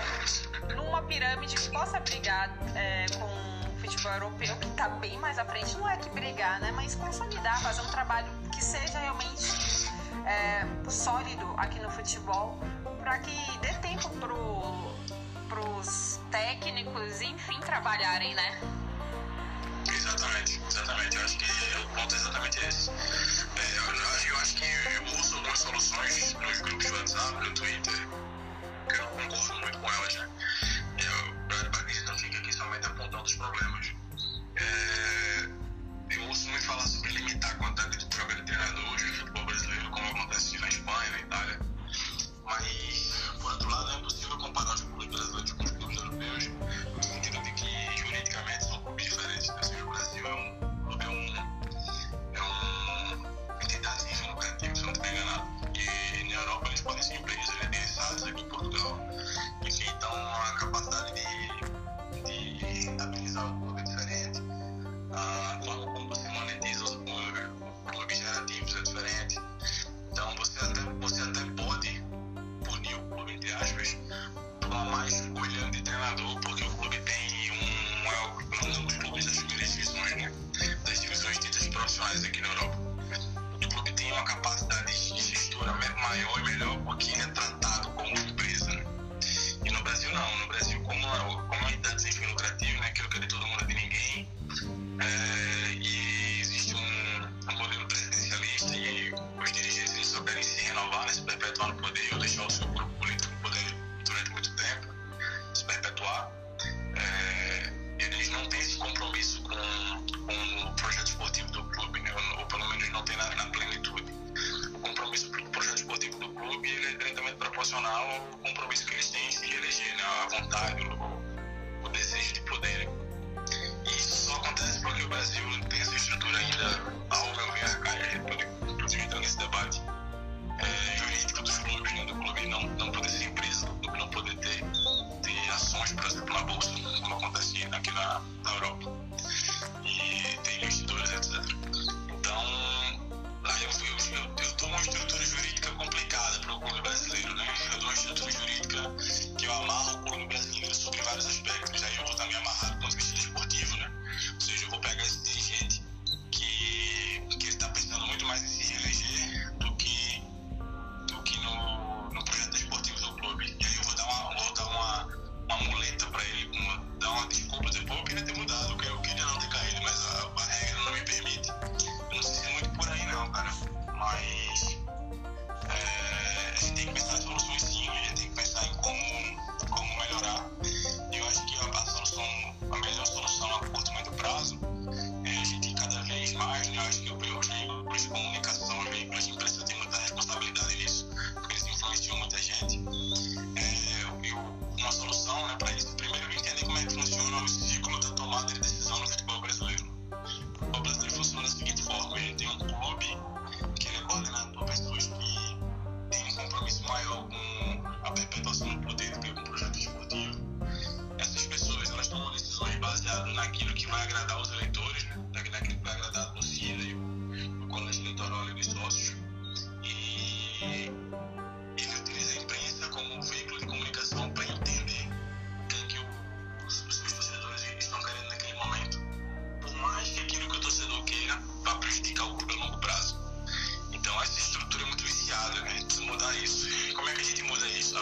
numa 0.76 1.02
pirâmide 1.04 1.56
que 1.56 1.70
possa 1.70 2.00
brigar 2.00 2.50
é, 2.76 3.06
com 3.18 3.26
o 3.26 3.80
futebol 3.80 4.12
europeu, 4.14 4.56
que 4.58 4.68
está 4.68 4.90
bem 4.90 5.18
mais 5.18 5.40
à 5.40 5.46
frente, 5.46 5.76
não 5.78 5.88
é 5.88 5.98
que 5.98 6.10
brigar, 6.10 6.60
né, 6.60 6.72
mas 6.72 6.96
consolidar, 6.96 7.62
fazer 7.62 7.82
um 7.82 7.92
trabalho 7.92 8.28
que 8.54 8.64
seja 8.64 9.00
realmente 9.00 9.90
é, 10.26 10.90
sólido 10.90 11.54
aqui 11.58 11.80
no 11.80 11.90
futebol, 11.90 12.60
para 13.00 13.18
que 13.20 13.58
dê 13.60 13.74
tempo 13.76 14.10
para 15.50 15.60
os 15.70 16.11
técnicos, 16.32 17.22
enfim, 17.22 17.60
trabalharem, 17.60 18.34
né? 18.34 18.60
Exatamente, 19.88 20.62
exatamente. 20.68 21.18
Eu 21.18 21.24
acho 21.24 21.38
que 21.38 21.46
o 21.78 21.90
ponto 21.90 22.16
é 22.16 22.18
exatamente 22.18 22.66
esse. 22.66 22.90
É, 22.90 22.94
eu, 23.78 24.30
eu, 24.30 24.38
acho 24.38 24.56
que 24.56 24.64
eu 24.66 25.20
uso 25.20 25.36
algumas 25.36 25.60
soluções 25.60 26.34
nos 26.34 26.62
grupos 26.62 26.86
de 26.86 26.92
WhatsApp, 26.94 27.34
no 27.34 27.54
Twitter, 27.54 28.08
que 28.88 29.00
eu 29.00 29.08
concordo 29.08 29.60
muito 29.60 29.78
com 29.80 29.94
elas, 29.94 30.16
né? 30.16 30.30
Eu, 30.98 31.70
para 31.70 31.84
que 31.84 32.02
não 32.02 32.18
fique 32.18 32.38
aqui 32.38 32.54
somente 32.54 32.86
apontando 32.88 33.24
os 33.24 33.36
problemas. 33.36 33.92
É, 34.56 35.50
eu 36.12 36.24
ouço 36.28 36.50
muito 36.50 36.66
falar 36.66 36.88
sobre 36.88 37.12
limitar 37.12 37.52
a 37.52 37.56
quantidade 37.56 37.98
de 37.98 38.01
Isaac 82.14 82.41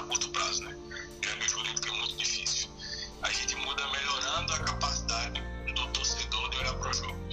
curto 0.09 0.27
prazo, 0.29 0.63
né? 0.63 0.75
Que 1.21 1.29
é 1.29 1.35
que 1.35 1.89
é 1.89 1.91
muito 1.93 2.17
difícil. 2.17 2.67
A 3.21 3.31
gente 3.31 3.55
muda 3.57 3.87
melhorando 3.89 4.53
a 4.53 4.59
capacidade 4.59 5.41
do 5.75 5.87
torcedor 5.93 6.49
de 6.49 6.57
olhar 6.57 6.73
para 6.73 6.89
o 6.89 6.93
jogo. 6.93 7.28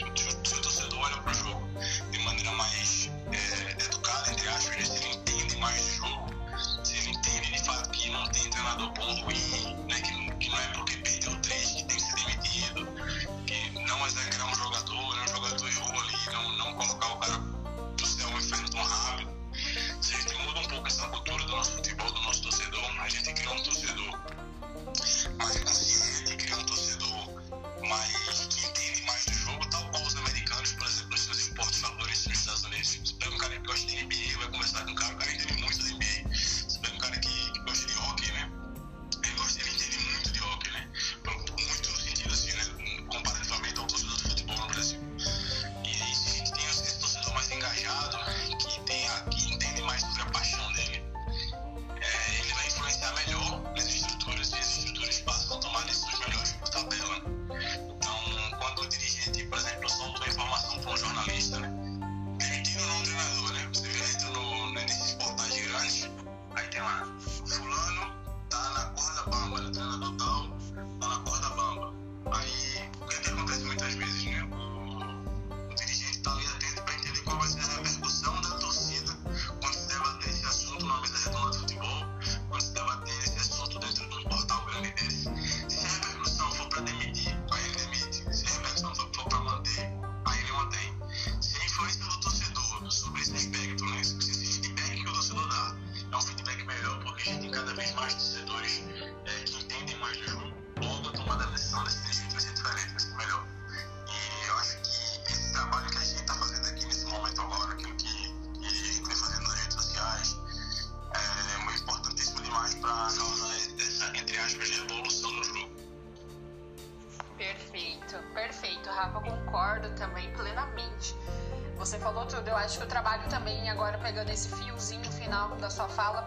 Falou 122.06 122.24
tudo. 122.24 122.46
Eu 122.46 122.56
acho 122.56 122.78
que 122.78 122.84
o 122.84 122.86
trabalho 122.86 123.28
também, 123.28 123.68
agora 123.68 123.98
pegando 123.98 124.30
esse 124.30 124.48
fiozinho 124.48 125.10
final 125.10 125.56
da 125.56 125.68
sua 125.68 125.88
fala, 125.88 126.24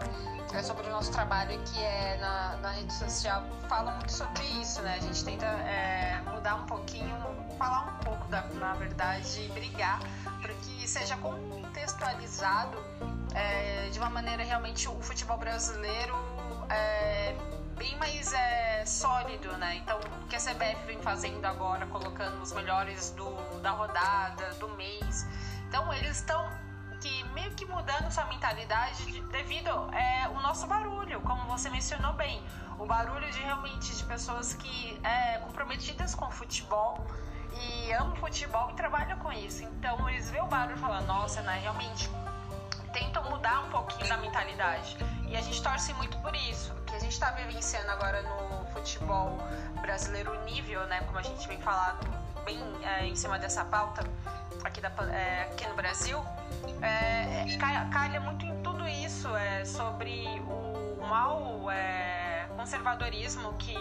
é 0.52 0.62
sobre 0.62 0.86
o 0.86 0.90
nosso 0.90 1.10
trabalho 1.10 1.58
que 1.64 1.80
é 1.82 2.18
na, 2.20 2.56
na 2.58 2.70
rede 2.72 2.92
social, 2.92 3.42
fala 3.66 3.92
muito 3.92 4.12
sobre 4.12 4.44
isso, 4.60 4.82
né? 4.82 4.96
A 4.96 5.00
gente 5.00 5.24
tenta 5.24 5.46
é, 5.46 6.20
mudar 6.34 6.56
um 6.56 6.66
pouquinho, 6.66 7.16
falar 7.56 7.94
um 7.94 8.04
pouco, 8.04 8.28
da, 8.28 8.42
na 8.60 8.74
verdade, 8.74 9.50
brigar 9.54 10.00
para 10.42 10.52
que 10.52 10.86
seja 10.86 11.16
contextualizado 11.16 12.76
é, 13.34 13.88
de 13.90 13.98
uma 13.98 14.10
maneira 14.10 14.42
realmente 14.42 14.86
o 14.86 15.00
futebol 15.00 15.38
brasileiro 15.38 16.14
é, 16.68 17.34
bem 17.78 17.96
mais 17.96 18.34
é, 18.34 18.84
sólido, 18.84 19.50
né? 19.56 19.76
Então, 19.76 19.98
o 19.98 20.26
que 20.26 20.36
a 20.36 20.40
CBF 20.40 20.84
vem 20.86 21.00
fazendo 21.00 21.42
agora, 21.46 21.86
colocando 21.86 22.42
os 22.42 22.52
melhores 22.52 23.12
do, 23.12 23.30
da 23.62 23.70
rodada, 23.70 24.52
do 24.54 24.68
mês. 24.76 25.26
Então, 25.70 25.94
eles 25.94 26.16
estão 26.16 26.50
que 27.00 27.24
meio 27.32 27.52
que 27.52 27.64
mudando 27.64 28.10
sua 28.10 28.24
mentalidade 28.26 29.06
de, 29.06 29.20
devido 29.22 29.70
é, 29.94 30.28
o 30.28 30.40
nosso 30.40 30.66
barulho, 30.66 31.20
como 31.20 31.44
você 31.44 31.70
mencionou 31.70 32.12
bem, 32.12 32.44
o 32.76 32.84
barulho 32.84 33.30
de 33.30 33.40
realmente 33.40 33.94
de 33.94 34.02
pessoas 34.02 34.52
que 34.52 35.00
é 35.04 35.38
comprometidas 35.38 36.12
com 36.12 36.26
o 36.26 36.30
futebol 36.32 37.06
e 37.52 37.92
amam 37.92 38.16
futebol 38.16 38.70
e 38.70 38.74
trabalham 38.74 39.16
com 39.20 39.32
isso. 39.32 39.62
Então 39.62 40.10
eles 40.10 40.28
veem 40.28 40.42
o 40.42 40.46
barulho 40.46 40.76
e 40.76 40.80
falam, 40.80 41.06
nossa, 41.06 41.40
né, 41.42 41.60
realmente 41.60 42.10
tentam 42.92 43.22
mudar 43.30 43.60
um 43.60 43.70
pouquinho 43.70 44.08
da 44.08 44.16
mentalidade. 44.16 44.96
E 45.28 45.36
a 45.36 45.40
gente 45.40 45.62
torce 45.62 45.94
muito 45.94 46.18
por 46.18 46.34
isso. 46.34 46.74
Que 46.84 46.96
a 46.96 46.98
gente 46.98 47.12
está 47.12 47.30
vivenciando 47.30 47.88
agora 47.92 48.22
no 48.22 48.66
futebol 48.72 49.38
brasileiro 49.80 50.34
nível, 50.44 50.84
né, 50.88 51.00
como 51.02 51.18
a 51.18 51.22
gente 51.22 51.46
vem 51.46 51.60
falando 51.60 52.29
bem 52.40 52.60
é, 52.82 53.06
em 53.06 53.14
cima 53.14 53.38
dessa 53.38 53.64
pauta 53.64 54.04
aqui, 54.64 54.80
da, 54.80 54.90
é, 55.12 55.42
aqui 55.52 55.66
no 55.66 55.74
Brasil, 55.74 56.18
é, 56.82 57.56
calha 57.92 58.20
muito 58.20 58.44
em 58.44 58.62
tudo 58.62 58.86
isso, 58.86 59.34
é, 59.36 59.64
sobre 59.64 60.24
o 60.46 61.06
mau 61.06 61.70
é, 61.70 62.48
conservadorismo 62.56 63.54
que 63.54 63.76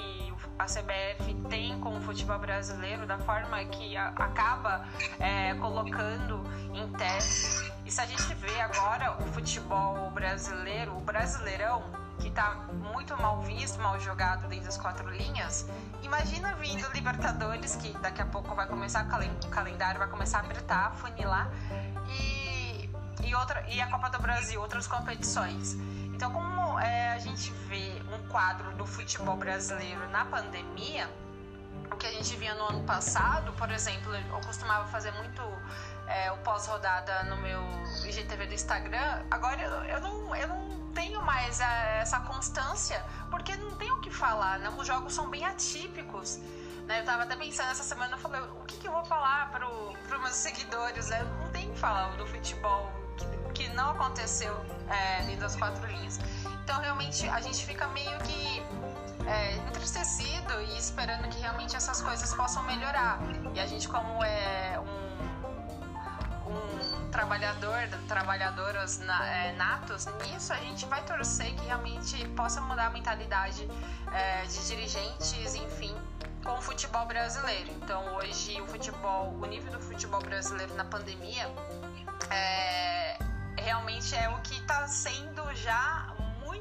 a 0.58 0.65
CBF 0.65 1.34
tem 1.50 1.80
com 1.80 1.98
o 1.98 2.02
futebol 2.02 2.38
brasileiro, 2.38 3.06
da 3.06 3.17
forma 3.17 3.63
que 3.65 3.95
a, 3.95 4.10
acaba 4.10 4.86
é, 5.19 5.54
colocando 5.56 6.43
em 6.74 6.88
teste. 6.93 7.72
E 7.86 7.91
se 7.91 8.02
a 8.02 8.06
gente 8.06 8.34
vê 8.36 8.60
agora 8.60 9.17
o 9.22 9.26
futebol 9.28 10.12
brasileiro, 10.12 10.98
o 10.98 11.00
brasileirão, 11.00 11.84
que 12.19 12.27
está 12.27 12.55
muito 12.93 13.15
mal 13.17 13.41
visto, 13.41 13.79
mal 13.82 13.99
jogado 13.99 14.47
dentro 14.47 14.65
das 14.65 14.77
quatro 14.77 15.10
linhas, 15.10 15.67
imagina 16.03 16.53
vindo 16.55 16.88
Libertadores, 16.93 17.75
que 17.75 17.97
daqui 17.99 18.21
a 18.21 18.25
pouco 18.25 18.53
vai 18.53 18.67
começar 18.67 19.05
o 19.05 19.49
calendário, 19.49 19.99
vai 19.99 20.10
começar 20.10 20.39
a 20.39 20.41
apertar, 20.41 20.93
funilar, 20.95 21.49
e, 22.08 22.89
e, 23.23 23.36
outra, 23.36 23.65
e 23.69 23.82
a 23.82 23.88
Copa 23.88 24.10
do 24.10 24.19
Brasil, 24.19 24.62
outras 24.62 24.88
competições. 24.88 25.75
Então, 26.13 26.32
como 26.32 26.77
é, 26.79 27.13
a 27.13 27.19
gente 27.19 27.51
vê 27.67 28.01
um 28.13 28.27
quadro 28.27 28.71
do 28.75 28.86
futebol 28.86 29.38
brasileiro 29.38 30.10
na 30.10 30.25
pandemia, 30.25 31.10
o 31.92 31.96
que 31.96 32.08
a 32.08 32.12
gente 32.12 32.36
via 32.36 32.54
no 32.56 32.65
ano 32.65 32.84
passado, 32.84 33.52
por 33.54 33.70
exemplo, 33.72 34.13
eu 34.15 34.42
costumava 34.42 34.88
fazer 34.88 35.12
muito 35.12 35.42
é, 36.08 36.32
o 36.32 36.38
pós-rodada 36.38 37.24
no 37.24 37.38
meu 37.38 37.62
IGTV 38.06 38.48
do 38.48 38.54
Instagram, 38.54 39.24
agora 39.30 39.62
eu, 39.62 39.84
eu, 39.84 40.02
não, 40.02 40.36
eu 40.36 40.48
não 40.48 40.92
tenho 40.94 41.22
mais 41.22 41.60
é, 41.60 42.00
essa 42.02 42.20
constância, 42.22 43.04
porque 43.30 43.56
não 43.56 43.76
tem 43.76 43.92
o 43.92 44.02
que 44.02 44.10
falar, 44.10 44.60
né? 44.60 44.70
Os 44.78 44.88
jogos 44.88 45.13
são 45.13 45.30
bem 45.30 45.46
atípicos. 45.46 46.39
Né? 46.88 47.02
Eu 47.02 47.06
tava 47.06 47.24
até 47.24 47.36
pensando 47.36 47.70
essa 47.70 47.84
semana, 47.84 48.15
eu 48.15 48.18
falei, 48.18 48.42
o 48.42 48.65
que, 48.65 48.78
que 48.78 48.88
eu 48.88 48.92
vou 48.92 49.06
falar 49.06 49.52
para 49.52 49.68
os 49.70 50.22
meus 50.22 50.36
seguidores? 50.36 51.10
Né? 51.10 51.24
Não 51.39 51.50
tem 51.52 51.72
que 51.72 51.78
falar 51.78 52.18
do 52.18 52.26
futebol 52.26 52.92
que, 53.15 53.65
que 53.65 53.70
não 53.70 53.92
aconteceu 53.92 54.54
é, 54.89 55.24
dentro 55.24 55.42
das 55.42 55.56
quatro 55.56 55.86
linhas. 55.86 56.20
Então, 56.63 56.82
realmente, 56.82 57.28
a 57.30 57.39
gente 57.42 57.63
fica 57.63 57.88
meio 57.89 58.18
que 58.20 58.63
é, 59.30 59.56
entristecido 59.68 60.60
e 60.62 60.78
esperando 60.78 61.30
que 61.30 61.39
realmente 61.39 61.76
essas 61.76 62.02
coisas 62.02 62.34
possam 62.34 62.63
melhorar. 62.63 63.20
E 63.54 63.60
a 63.60 63.68
gente, 63.68 63.88
como 63.88 64.24
é 64.24 64.80
um, 64.80 66.52
um 66.52 67.12
trabalhador, 67.12 67.88
trabalhadoras 68.08 69.00
é, 69.02 69.54
natos, 69.54 70.08
nisso 70.26 70.52
a 70.52 70.58
gente 70.58 70.86
vai 70.88 71.04
torcer 71.04 71.54
que 71.54 71.65
realmente 71.65 72.28
possa 72.30 72.60
mudar 72.62 72.88
a 72.88 72.89
mentalidade 72.89 73.70
é, 74.12 74.42
de 74.46 74.68
dirigentes, 74.68 75.54
enfim, 75.56 75.96
com 76.44 76.54
o 76.54 76.62
futebol 76.62 77.06
brasileiro. 77.06 77.70
Então, 77.82 78.15
hoje, 78.15 78.60
o 78.62 78.68
futebol, 78.68 79.36
o 79.39 79.46
nível 79.46 79.72
do 79.72 79.80
futebol 79.80 80.22
brasileiro 80.22 80.74
na 80.74 80.86
pandemia 80.86 81.48
é, 82.32 83.20
realmente 83.58 84.15
é 84.15 84.28
o 84.30 84.42
que 84.42 84.56
está 84.56 84.88
sendo 84.88 85.44
já 85.56 86.09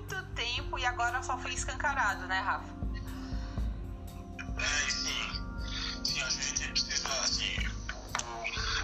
muito 0.09 0.23
tempo 0.35 0.79
e 0.79 0.87
agora 0.87 1.23
só 1.23 1.37
foi 1.39 1.53
escancarado, 1.53 2.27
né, 2.27 2.41
Rafa? 2.41 2.69
É, 4.57 4.91
sim. 4.91 5.29
Sim, 6.03 6.23
acho 6.23 6.39
que 6.39 6.45
a 6.45 6.67
gente 6.67 6.83
precisa, 6.83 7.09
assim, 7.21 7.69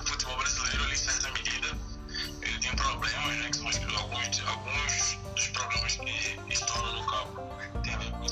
o 0.03 0.07
futebol 0.07 0.37
brasileiro, 0.37 0.93
em 0.93 0.97
certa 0.97 1.31
medida, 1.33 1.69
ele 2.43 2.59
tem 2.59 2.77
problemas, 2.77 3.37
né, 3.39 3.49
que 3.51 3.57
são 3.57 3.99
alguns, 3.99 4.41
alguns 4.47 5.19
dos 5.35 5.49
problemas 5.49 5.97
que 5.97 6.53
estouram 6.53 6.93
no 6.93 7.07
campo. 7.07 7.43
Tem 7.83 7.95
a 7.95 7.99
ver 7.99 8.11
com 8.13 8.24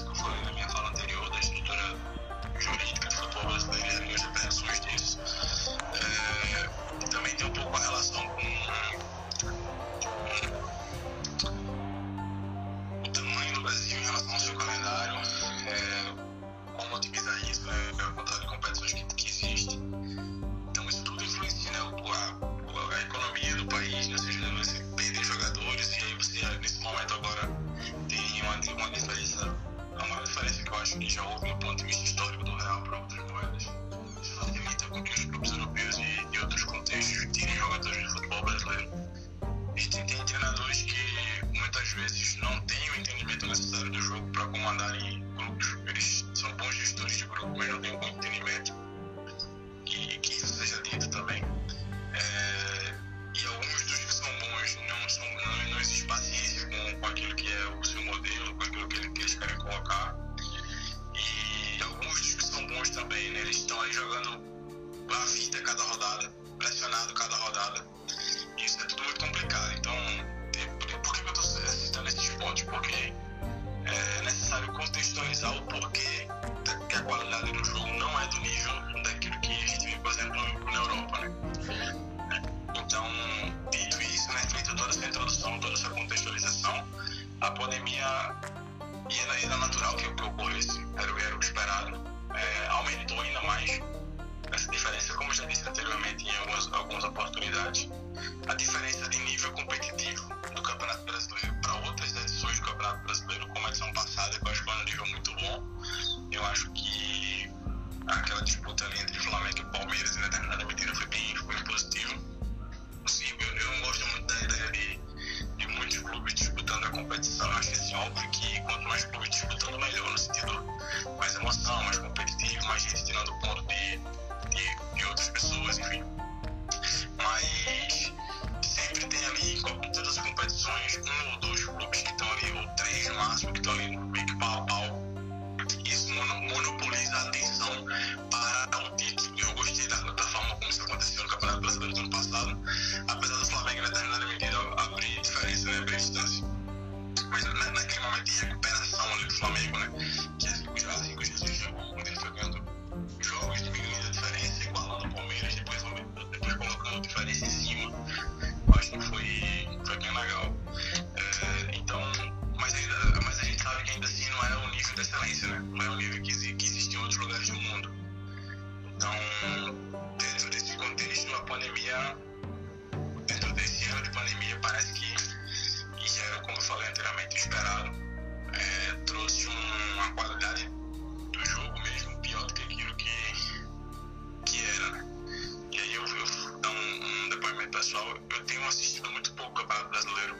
pessoal, 187.83 188.07
eu 188.11 188.45
tenho 188.45 188.64
assistido 188.68 189.11
muito 189.11 189.33
pouco 189.33 189.55
Campeonato 189.55 189.89
Brasileiro. 189.89 190.37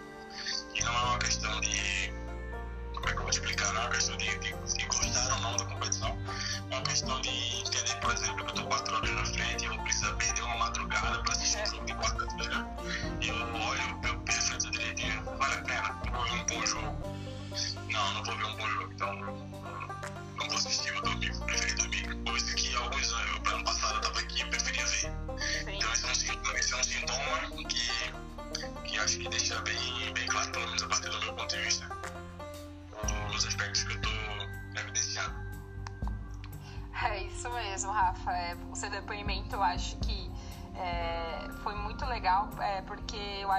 E 0.77 0.85
não 0.85 0.97
é 0.97 1.03
uma 1.03 1.19
questão 1.19 1.61
de 1.61 2.13
como 2.95 3.09
é 3.09 3.11
que 3.11 3.19
eu 3.19 3.23
vou 3.23 3.31
explicar? 3.31 3.73
Não 3.73 3.81
é 3.81 3.85
uma 3.85 3.91
questão 3.91 4.17
de, 4.17 4.39
de, 4.39 4.53
de 4.53 4.87
gostar 4.87 5.35
ou 5.35 5.41
não 5.41 5.57
da 5.57 5.65
competição, 5.65 6.17
é 6.71 6.75
uma 6.77 6.83
questão 6.83 7.21
de 7.21 7.31
entender, 7.31 7.97
por 8.01 8.13
exemplo, 8.13 8.37
que 8.37 8.43
eu 8.43 8.47
estou 8.47 8.67
quatro 8.69 8.95
horas 8.95 9.11
na 9.11 9.27
frente 9.27 9.65
e 9.65 9.67
eu 9.67 9.83
preciso 9.83 10.15
perder 10.15 10.43
uma 10.43 10.57
madrugada 10.57 11.21
para 11.21 11.33
assistir 11.33 11.63
um 11.63 11.67
jogo 11.67 11.87
de 11.87 11.95
quarta-feira. 11.95 12.72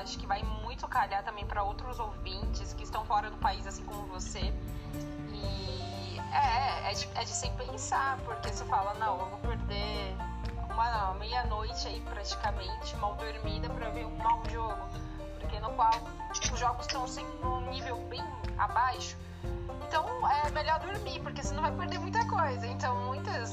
Acho 0.03 0.19
que 0.19 0.27
vai 0.27 0.43
muito 0.43 0.87
calhar 0.87 1.23
também 1.23 1.45
para 1.45 1.63
outros 1.63 1.99
ouvintes 1.99 2.73
que 2.73 2.83
estão 2.83 3.05
fora 3.05 3.31
do 3.31 3.37
país, 3.37 3.65
assim 3.65 3.83
como 3.85 4.05
você. 4.07 4.53
E 5.31 6.19
é, 6.31 6.91
é 6.91 6.93
de, 6.93 7.09
é 7.15 7.23
de 7.23 7.29
se 7.29 7.49
pensar, 7.51 8.17
porque 8.25 8.49
você 8.49 8.65
fala, 8.65 8.93
não, 8.95 9.19
eu 9.19 9.25
vou 9.27 9.39
perder 9.39 10.15
uma 10.69 11.13
meia-noite 11.15 11.87
aí 11.87 12.01
praticamente, 12.01 12.95
mal 12.97 13.15
dormida, 13.15 13.69
para 13.69 13.89
ver 13.89 14.05
um 14.05 14.17
mau 14.17 14.43
jogo. 14.51 14.77
Porque 15.39 15.59
no 15.59 15.71
qual 15.71 15.93
os 16.31 16.59
jogos 16.59 16.85
estão 16.85 17.07
sempre 17.07 17.33
num 17.41 17.61
nível 17.71 17.97
bem 18.09 18.23
abaixo. 18.57 19.15
Então 19.87 20.05
é 20.29 20.49
melhor 20.51 20.79
dormir, 20.79 21.21
porque 21.21 21.41
senão 21.43 21.61
vai 21.61 21.71
perder 21.71 21.99
muita 21.99 22.27
coisa. 22.27 22.67
Então 22.67 22.95
muitas, 23.05 23.51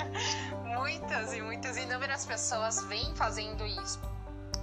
muitas 0.64 1.34
e 1.34 1.40
muitas 1.40 1.76
inúmeras 1.76 2.24
pessoas 2.24 2.82
vêm 2.84 3.14
fazendo 3.14 3.64
isso. 3.64 4.00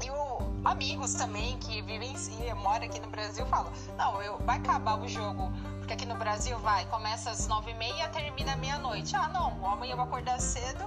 E 0.04 0.10
o, 0.10 0.40
amigos 0.64 1.14
também 1.14 1.58
que 1.58 1.82
vivem 1.82 2.16
e 2.40 2.54
moram 2.54 2.86
aqui 2.86 3.00
no 3.00 3.10
Brasil 3.10 3.46
falam, 3.48 3.72
não, 3.98 4.22
eu, 4.22 4.38
vai 4.40 4.58
acabar 4.58 5.00
o 5.00 5.08
jogo, 5.08 5.52
porque 5.80 5.94
aqui 5.94 6.06
no 6.06 6.16
Brasil 6.16 6.58
vai, 6.60 6.86
começa 6.86 7.32
às 7.32 7.48
nove 7.48 7.72
e 7.72 7.74
meia 7.74 8.08
termina 8.10 8.56
meia-noite. 8.56 9.16
Ah 9.16 9.28
não, 9.28 9.66
amanhã 9.66 9.94
eu 9.94 9.98
vou 9.98 10.06
acordar 10.06 10.40
cedo, 10.40 10.86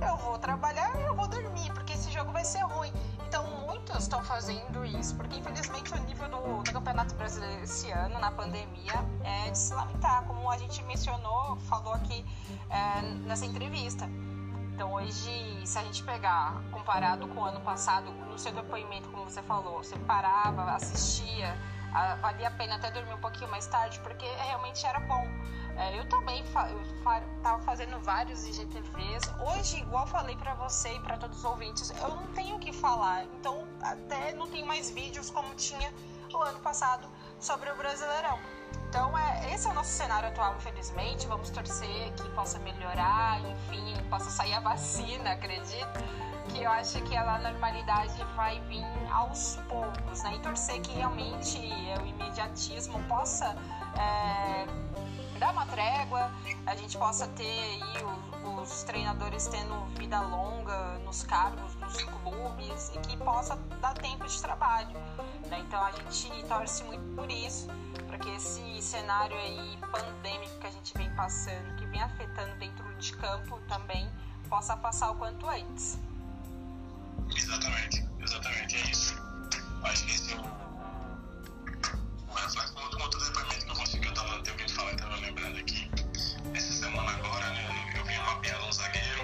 eu 0.00 0.16
vou 0.18 0.38
trabalhar 0.38 0.94
e 1.00 1.02
eu 1.02 1.14
vou 1.14 1.26
dormir, 1.26 1.72
porque 1.72 1.94
esse 1.94 2.10
jogo 2.10 2.30
vai 2.32 2.44
ser 2.44 2.60
ruim. 2.60 2.92
Então 3.26 3.44
muitos 3.66 4.04
estão 4.04 4.22
fazendo 4.22 4.84
isso, 4.84 5.16
porque 5.16 5.38
infelizmente 5.38 5.92
o 5.92 5.98
nível 6.04 6.28
do, 6.28 6.62
do 6.62 6.72
Campeonato 6.72 7.14
Brasileiro 7.14 7.64
esse 7.64 7.90
ano, 7.90 8.18
na 8.20 8.30
pandemia, 8.30 9.04
é 9.24 9.50
de 9.50 9.58
se 9.58 9.74
lamentar, 9.74 10.24
como 10.24 10.48
a 10.50 10.58
gente 10.58 10.82
mencionou, 10.84 11.56
falou 11.68 11.94
aqui 11.94 12.24
é, 12.70 13.02
nessa 13.26 13.46
entrevista. 13.46 14.08
Então 14.74 14.92
hoje, 14.92 15.64
se 15.64 15.78
a 15.78 15.84
gente 15.84 16.02
pegar 16.02 16.60
comparado 16.72 17.28
com 17.28 17.40
o 17.40 17.44
ano 17.44 17.60
passado, 17.60 18.10
no 18.10 18.36
seu 18.36 18.52
depoimento, 18.52 19.08
como 19.08 19.22
você 19.24 19.40
falou, 19.40 19.76
você 19.84 19.96
parava, 20.00 20.64
assistia, 20.72 21.56
a, 21.94 22.16
valia 22.16 22.48
a 22.48 22.50
pena 22.50 22.74
até 22.74 22.90
dormir 22.90 23.14
um 23.14 23.20
pouquinho 23.20 23.48
mais 23.52 23.68
tarde, 23.68 24.00
porque 24.00 24.26
realmente 24.26 24.84
era 24.84 24.98
bom. 24.98 25.28
É, 25.76 25.96
eu 25.96 26.08
também 26.08 26.44
fa 26.46 26.68
eu 26.70 26.84
fa 27.04 27.22
tava 27.40 27.62
fazendo 27.62 28.00
vários 28.00 28.48
IGTVs. 28.48 29.22
Hoje, 29.38 29.78
igual 29.78 30.08
falei 30.08 30.34
para 30.34 30.54
você 30.54 30.96
e 30.96 31.00
para 31.00 31.18
todos 31.18 31.38
os 31.38 31.44
ouvintes, 31.44 31.90
eu 31.90 32.08
não 32.08 32.26
tenho 32.32 32.56
o 32.56 32.58
que 32.58 32.72
falar. 32.72 33.24
Então, 33.26 33.68
até 33.80 34.32
não 34.32 34.48
tenho 34.48 34.66
mais 34.66 34.90
vídeos 34.90 35.30
como 35.30 35.54
tinha 35.54 35.94
o 36.32 36.42
ano 36.42 36.58
passado 36.58 37.08
sobre 37.38 37.70
o 37.70 37.76
Brasileirão. 37.76 38.40
Então, 38.94 39.18
é, 39.18 39.52
esse 39.52 39.66
é 39.66 39.70
o 39.72 39.74
nosso 39.74 39.90
cenário 39.90 40.28
atual, 40.28 40.54
infelizmente. 40.54 41.26
Vamos 41.26 41.50
torcer 41.50 42.12
que 42.12 42.28
possa 42.28 42.60
melhorar, 42.60 43.40
enfim, 43.40 43.92
possa 44.08 44.30
sair 44.30 44.54
a 44.54 44.60
vacina, 44.60 45.32
acredito. 45.32 45.98
Que 46.50 46.62
eu 46.62 46.70
acho 46.70 47.02
que 47.02 47.16
a 47.16 47.38
normalidade 47.40 48.14
vai 48.36 48.60
vir 48.68 48.86
aos 49.10 49.58
poucos, 49.68 50.22
né? 50.22 50.36
E 50.36 50.38
torcer 50.38 50.80
que 50.80 50.92
realmente 50.92 51.58
o 52.00 52.06
imediatismo 52.06 53.02
possa 53.08 53.56
é, 53.98 54.64
dar 55.38 55.52
uma 55.52 55.66
trégua, 55.66 56.30
a 56.66 56.74
gente 56.76 56.96
possa 56.96 57.26
ter 57.28 57.44
aí 57.44 57.82
os, 58.44 58.70
os 58.70 58.82
treinadores 58.84 59.46
tendo 59.46 59.84
vida 59.98 60.20
longa 60.20 60.98
nos 61.00 61.22
cargos 61.22 61.74
dos 61.74 62.02
clubes 62.02 62.90
e 62.94 62.98
que 62.98 63.16
possa 63.16 63.56
dar 63.80 63.94
tempo 63.94 64.26
de 64.26 64.40
trabalho. 64.40 64.96
Né? 65.48 65.60
Então 65.60 65.82
a 65.82 65.92
gente 65.92 66.44
torce 66.44 66.84
muito 66.84 67.14
por 67.14 67.30
isso, 67.30 67.68
para 68.06 68.18
que 68.18 68.30
esse 68.30 68.82
cenário 68.82 69.36
aí 69.36 69.78
pandêmico 69.90 70.58
que 70.58 70.66
a 70.66 70.70
gente 70.70 70.96
vem 70.96 71.10
passando, 71.14 71.74
que 71.76 71.86
vem 71.86 72.02
afetando 72.02 72.54
dentro 72.56 72.84
de 72.96 73.12
campo 73.16 73.60
também, 73.68 74.10
possa 74.48 74.76
passar 74.76 75.10
o 75.10 75.16
quanto 75.16 75.48
antes. 75.48 75.98
Exatamente, 77.34 78.06
exatamente, 78.20 78.76
é 78.76 78.90
isso. 78.90 79.14
Acho 79.82 80.04
que 80.04 80.12
esse 80.12 80.32
é 80.32 80.36
o. 80.36 80.63
o 82.44 82.46
reflexo 82.46 82.74
do 82.74 83.02
outro 83.02 83.20
depoimento 83.20 83.64
que 83.64 83.70
eu 83.70 83.76
consegui, 83.76 84.06
eu 84.06 84.14
tava 84.14 84.42
te 84.42 84.50
ouvindo 84.50 84.72
falar, 84.72 84.90
eu 84.90 84.96
tava 84.96 85.16
lembrando 85.16 85.56
aqui. 85.58 85.90
Essa 86.52 86.72
semana 86.72 87.10
agora, 87.12 87.48
né, 87.50 87.92
eu 87.96 88.04
vim 88.04 88.18
mapeando 88.18 88.66
um 88.66 88.72
zagueiro, 88.72 89.23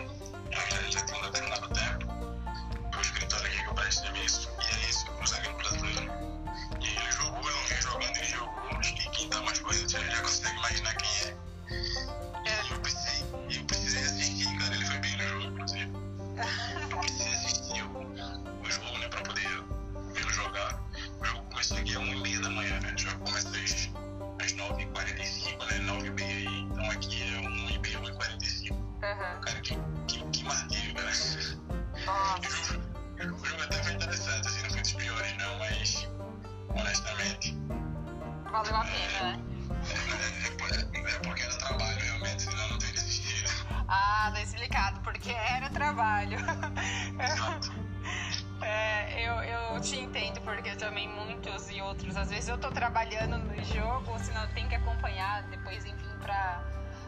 porque 50.60 50.76
também 50.76 51.08
muitos 51.08 51.70
e 51.70 51.80
outros, 51.80 52.18
às 52.18 52.28
vezes 52.28 52.50
eu 52.50 52.58
tô 52.58 52.70
trabalhando 52.70 53.38
no 53.38 53.64
jogo, 53.64 54.18
senão 54.18 54.46
tem 54.48 54.68
que 54.68 54.74
acompanhar, 54.74 55.42
depois 55.44 55.86
enfim, 55.86 56.10
pra, 56.20 56.62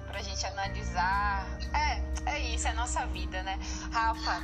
pra 0.07 0.23
gente 0.23 0.47
analisar. 0.47 1.47
É, 1.75 2.31
é 2.31 2.39
isso, 2.41 2.67
é 2.67 2.71
a 2.71 2.75
nossa 2.75 3.05
vida, 3.09 3.43
né? 3.43 3.59
Rafa, 3.93 4.41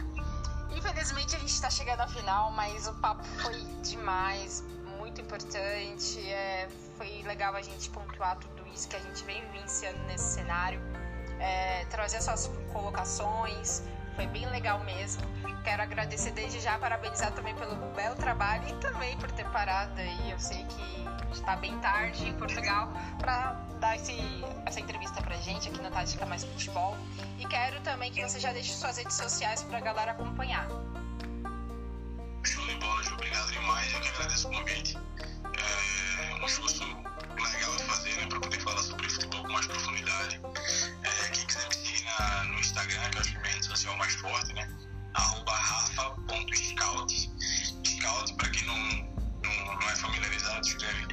infelizmente 0.77 1.35
a 1.35 1.39
gente 1.39 1.59
tá 1.59 1.71
chegando 1.71 2.03
ao 2.03 2.09
final, 2.09 2.53
mas 2.53 2.87
o 2.87 2.93
papo 2.97 3.25
foi 3.41 3.59
demais, 3.83 4.63
muito 4.99 5.23
importante. 5.23 6.21
É, 6.31 6.69
foi 6.99 7.23
legal 7.23 7.55
a 7.57 7.63
gente 7.63 7.89
pontuar 7.89 8.37
tudo 8.37 8.69
isso 8.75 8.91
que 8.91 8.97
a 8.97 9.01
gente 9.01 9.25
vem 9.25 9.41
vivenciando 9.53 10.01
nesse 10.01 10.35
cenário, 10.35 10.83
é, 11.41 11.87
trazer 11.87 12.21
suas 12.21 12.49
colocações, 12.75 13.83
foi 14.19 14.27
bem 14.27 14.51
legal 14.51 14.81
mesmo. 14.81 15.23
Quero 15.63 15.81
agradecer 15.81 16.33
desde 16.33 16.59
já, 16.59 16.77
parabenizar 16.77 17.31
também 17.31 17.55
pelo 17.55 17.77
belo 17.95 18.17
trabalho 18.17 18.69
e 18.69 18.73
também 18.81 19.17
por 19.17 19.31
ter 19.31 19.45
parado 19.51 20.01
aí. 20.01 20.33
Eu 20.33 20.41
sei 20.41 20.65
que 20.65 21.33
está 21.33 21.55
bem 21.55 21.79
tarde 21.79 22.29
em 22.29 22.33
Portugal 22.33 22.93
para 23.21 23.53
dar 23.79 23.95
esse, 23.95 24.19
essa 24.67 24.81
entrevista 24.81 25.23
para 25.23 25.37
gente 25.37 25.69
aqui 25.69 25.81
na 25.81 25.89
Tática 25.93 26.27
Mais 26.27 26.43
Futebol. 26.43 26.97
E 27.39 27.47
quero 27.47 27.81
também 27.83 28.11
que 28.11 28.21
você 28.21 28.41
já 28.41 28.53
deixe 28.53 28.73
suas 28.73 28.97
redes 28.97 29.15
sociais 29.15 29.63
para 29.63 29.79
a 29.79 29.81
galera 29.81 30.11
acompanhar. 30.11 30.67
Show 32.43 32.67
de 32.67 32.75
bola, 32.75 33.05
Ju. 33.05 33.15
Obrigado 33.15 33.53
demais. 33.53 33.93
Eu 33.93 34.01
que 34.01 34.09
agradeço 34.09 34.49
o 34.49 34.51
convite. 34.51 34.99
É 34.99 36.43
um 36.43 36.45
esforço 36.45 36.83
legal 36.83 37.77
de 37.77 37.83
fazer, 37.85 38.17
né? 38.17 38.27
Para 38.27 38.41
poder 38.41 38.61
falar 38.63 38.83
sobre 38.83 39.09
futebol 39.09 39.43
com 39.45 39.53
mais 39.53 39.67
profundidade. 39.67 40.41
É, 41.05 41.29
quem 41.31 41.47
quiser 41.47 41.69
me 41.69 41.75
seguir 41.75 42.05
na, 42.05 42.45
no 42.45 42.59
Instagram, 42.59 43.11
que 43.11 43.19
eu 43.19 43.28
mais 43.97 44.15
forte, 44.17 44.53
né? 44.55 44.69
Arroba 45.15 45.53
rafa.scout. 45.53 47.31
Scout, 47.85 48.35
para 48.35 48.49
quem 48.51 48.65
não, 48.67 48.77
não, 49.43 49.75
não 49.75 49.91
é 49.91 49.97
familiarizado, 49.97 50.67
escreve 50.67 51.07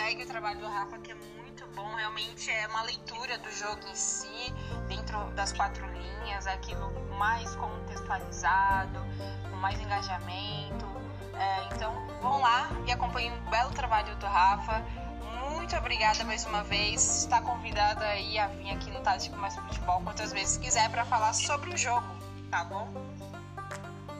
segue 0.00 0.22
o 0.22 0.26
trabalho 0.26 0.58
do 0.60 0.66
Rafa, 0.66 0.98
que 0.98 1.12
é 1.12 1.14
muito 1.14 1.66
bom. 1.76 1.94
Realmente 1.94 2.50
é 2.50 2.66
uma 2.68 2.82
leitura 2.82 3.36
do 3.36 3.52
jogo 3.52 3.86
em 3.86 3.94
si, 3.94 4.54
dentro 4.88 5.30
das 5.32 5.52
quatro 5.52 5.86
linhas, 5.92 6.46
é 6.46 6.54
aquilo 6.54 6.90
mais 7.18 7.54
contextualizado, 7.56 8.98
com 9.50 9.56
mais 9.56 9.78
engajamento. 9.78 10.86
É, 11.34 11.74
então, 11.74 11.92
vão 12.22 12.40
lá 12.40 12.70
e 12.86 12.92
acompanhem 12.92 13.30
o 13.30 13.50
belo 13.50 13.70
trabalho 13.72 14.16
do 14.16 14.26
Rafa. 14.26 14.82
Muito 15.50 15.76
obrigada 15.76 16.24
mais 16.24 16.46
uma 16.46 16.62
vez. 16.64 17.24
Está 17.24 17.42
convidada 17.42 18.06
aí 18.06 18.38
a 18.38 18.46
vir 18.46 18.70
aqui 18.70 18.90
no 18.90 19.00
Tático 19.00 19.36
Mais 19.36 19.54
Futebol 19.54 20.00
quantas 20.00 20.32
vezes 20.32 20.56
quiser 20.56 20.90
para 20.90 21.04
falar 21.04 21.34
sobre 21.34 21.74
o 21.74 21.76
jogo, 21.76 22.06
tá 22.50 22.64
bom? 22.64 22.88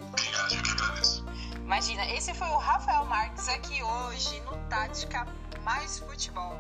Obrigado, 0.09 0.53
eu 0.53 0.63
que 0.63 0.71
agradeço. 0.73 1.25
Imagina, 1.57 2.05
esse 2.11 2.35
foi 2.35 2.49
o 2.49 2.59
Rafael 2.59 3.07
Marques 3.07 3.49
aqui 3.49 3.83
hoje 3.83 4.41
no 4.41 4.57
Tática 4.69 5.27
mais 5.65 5.99
futebol. 5.99 6.57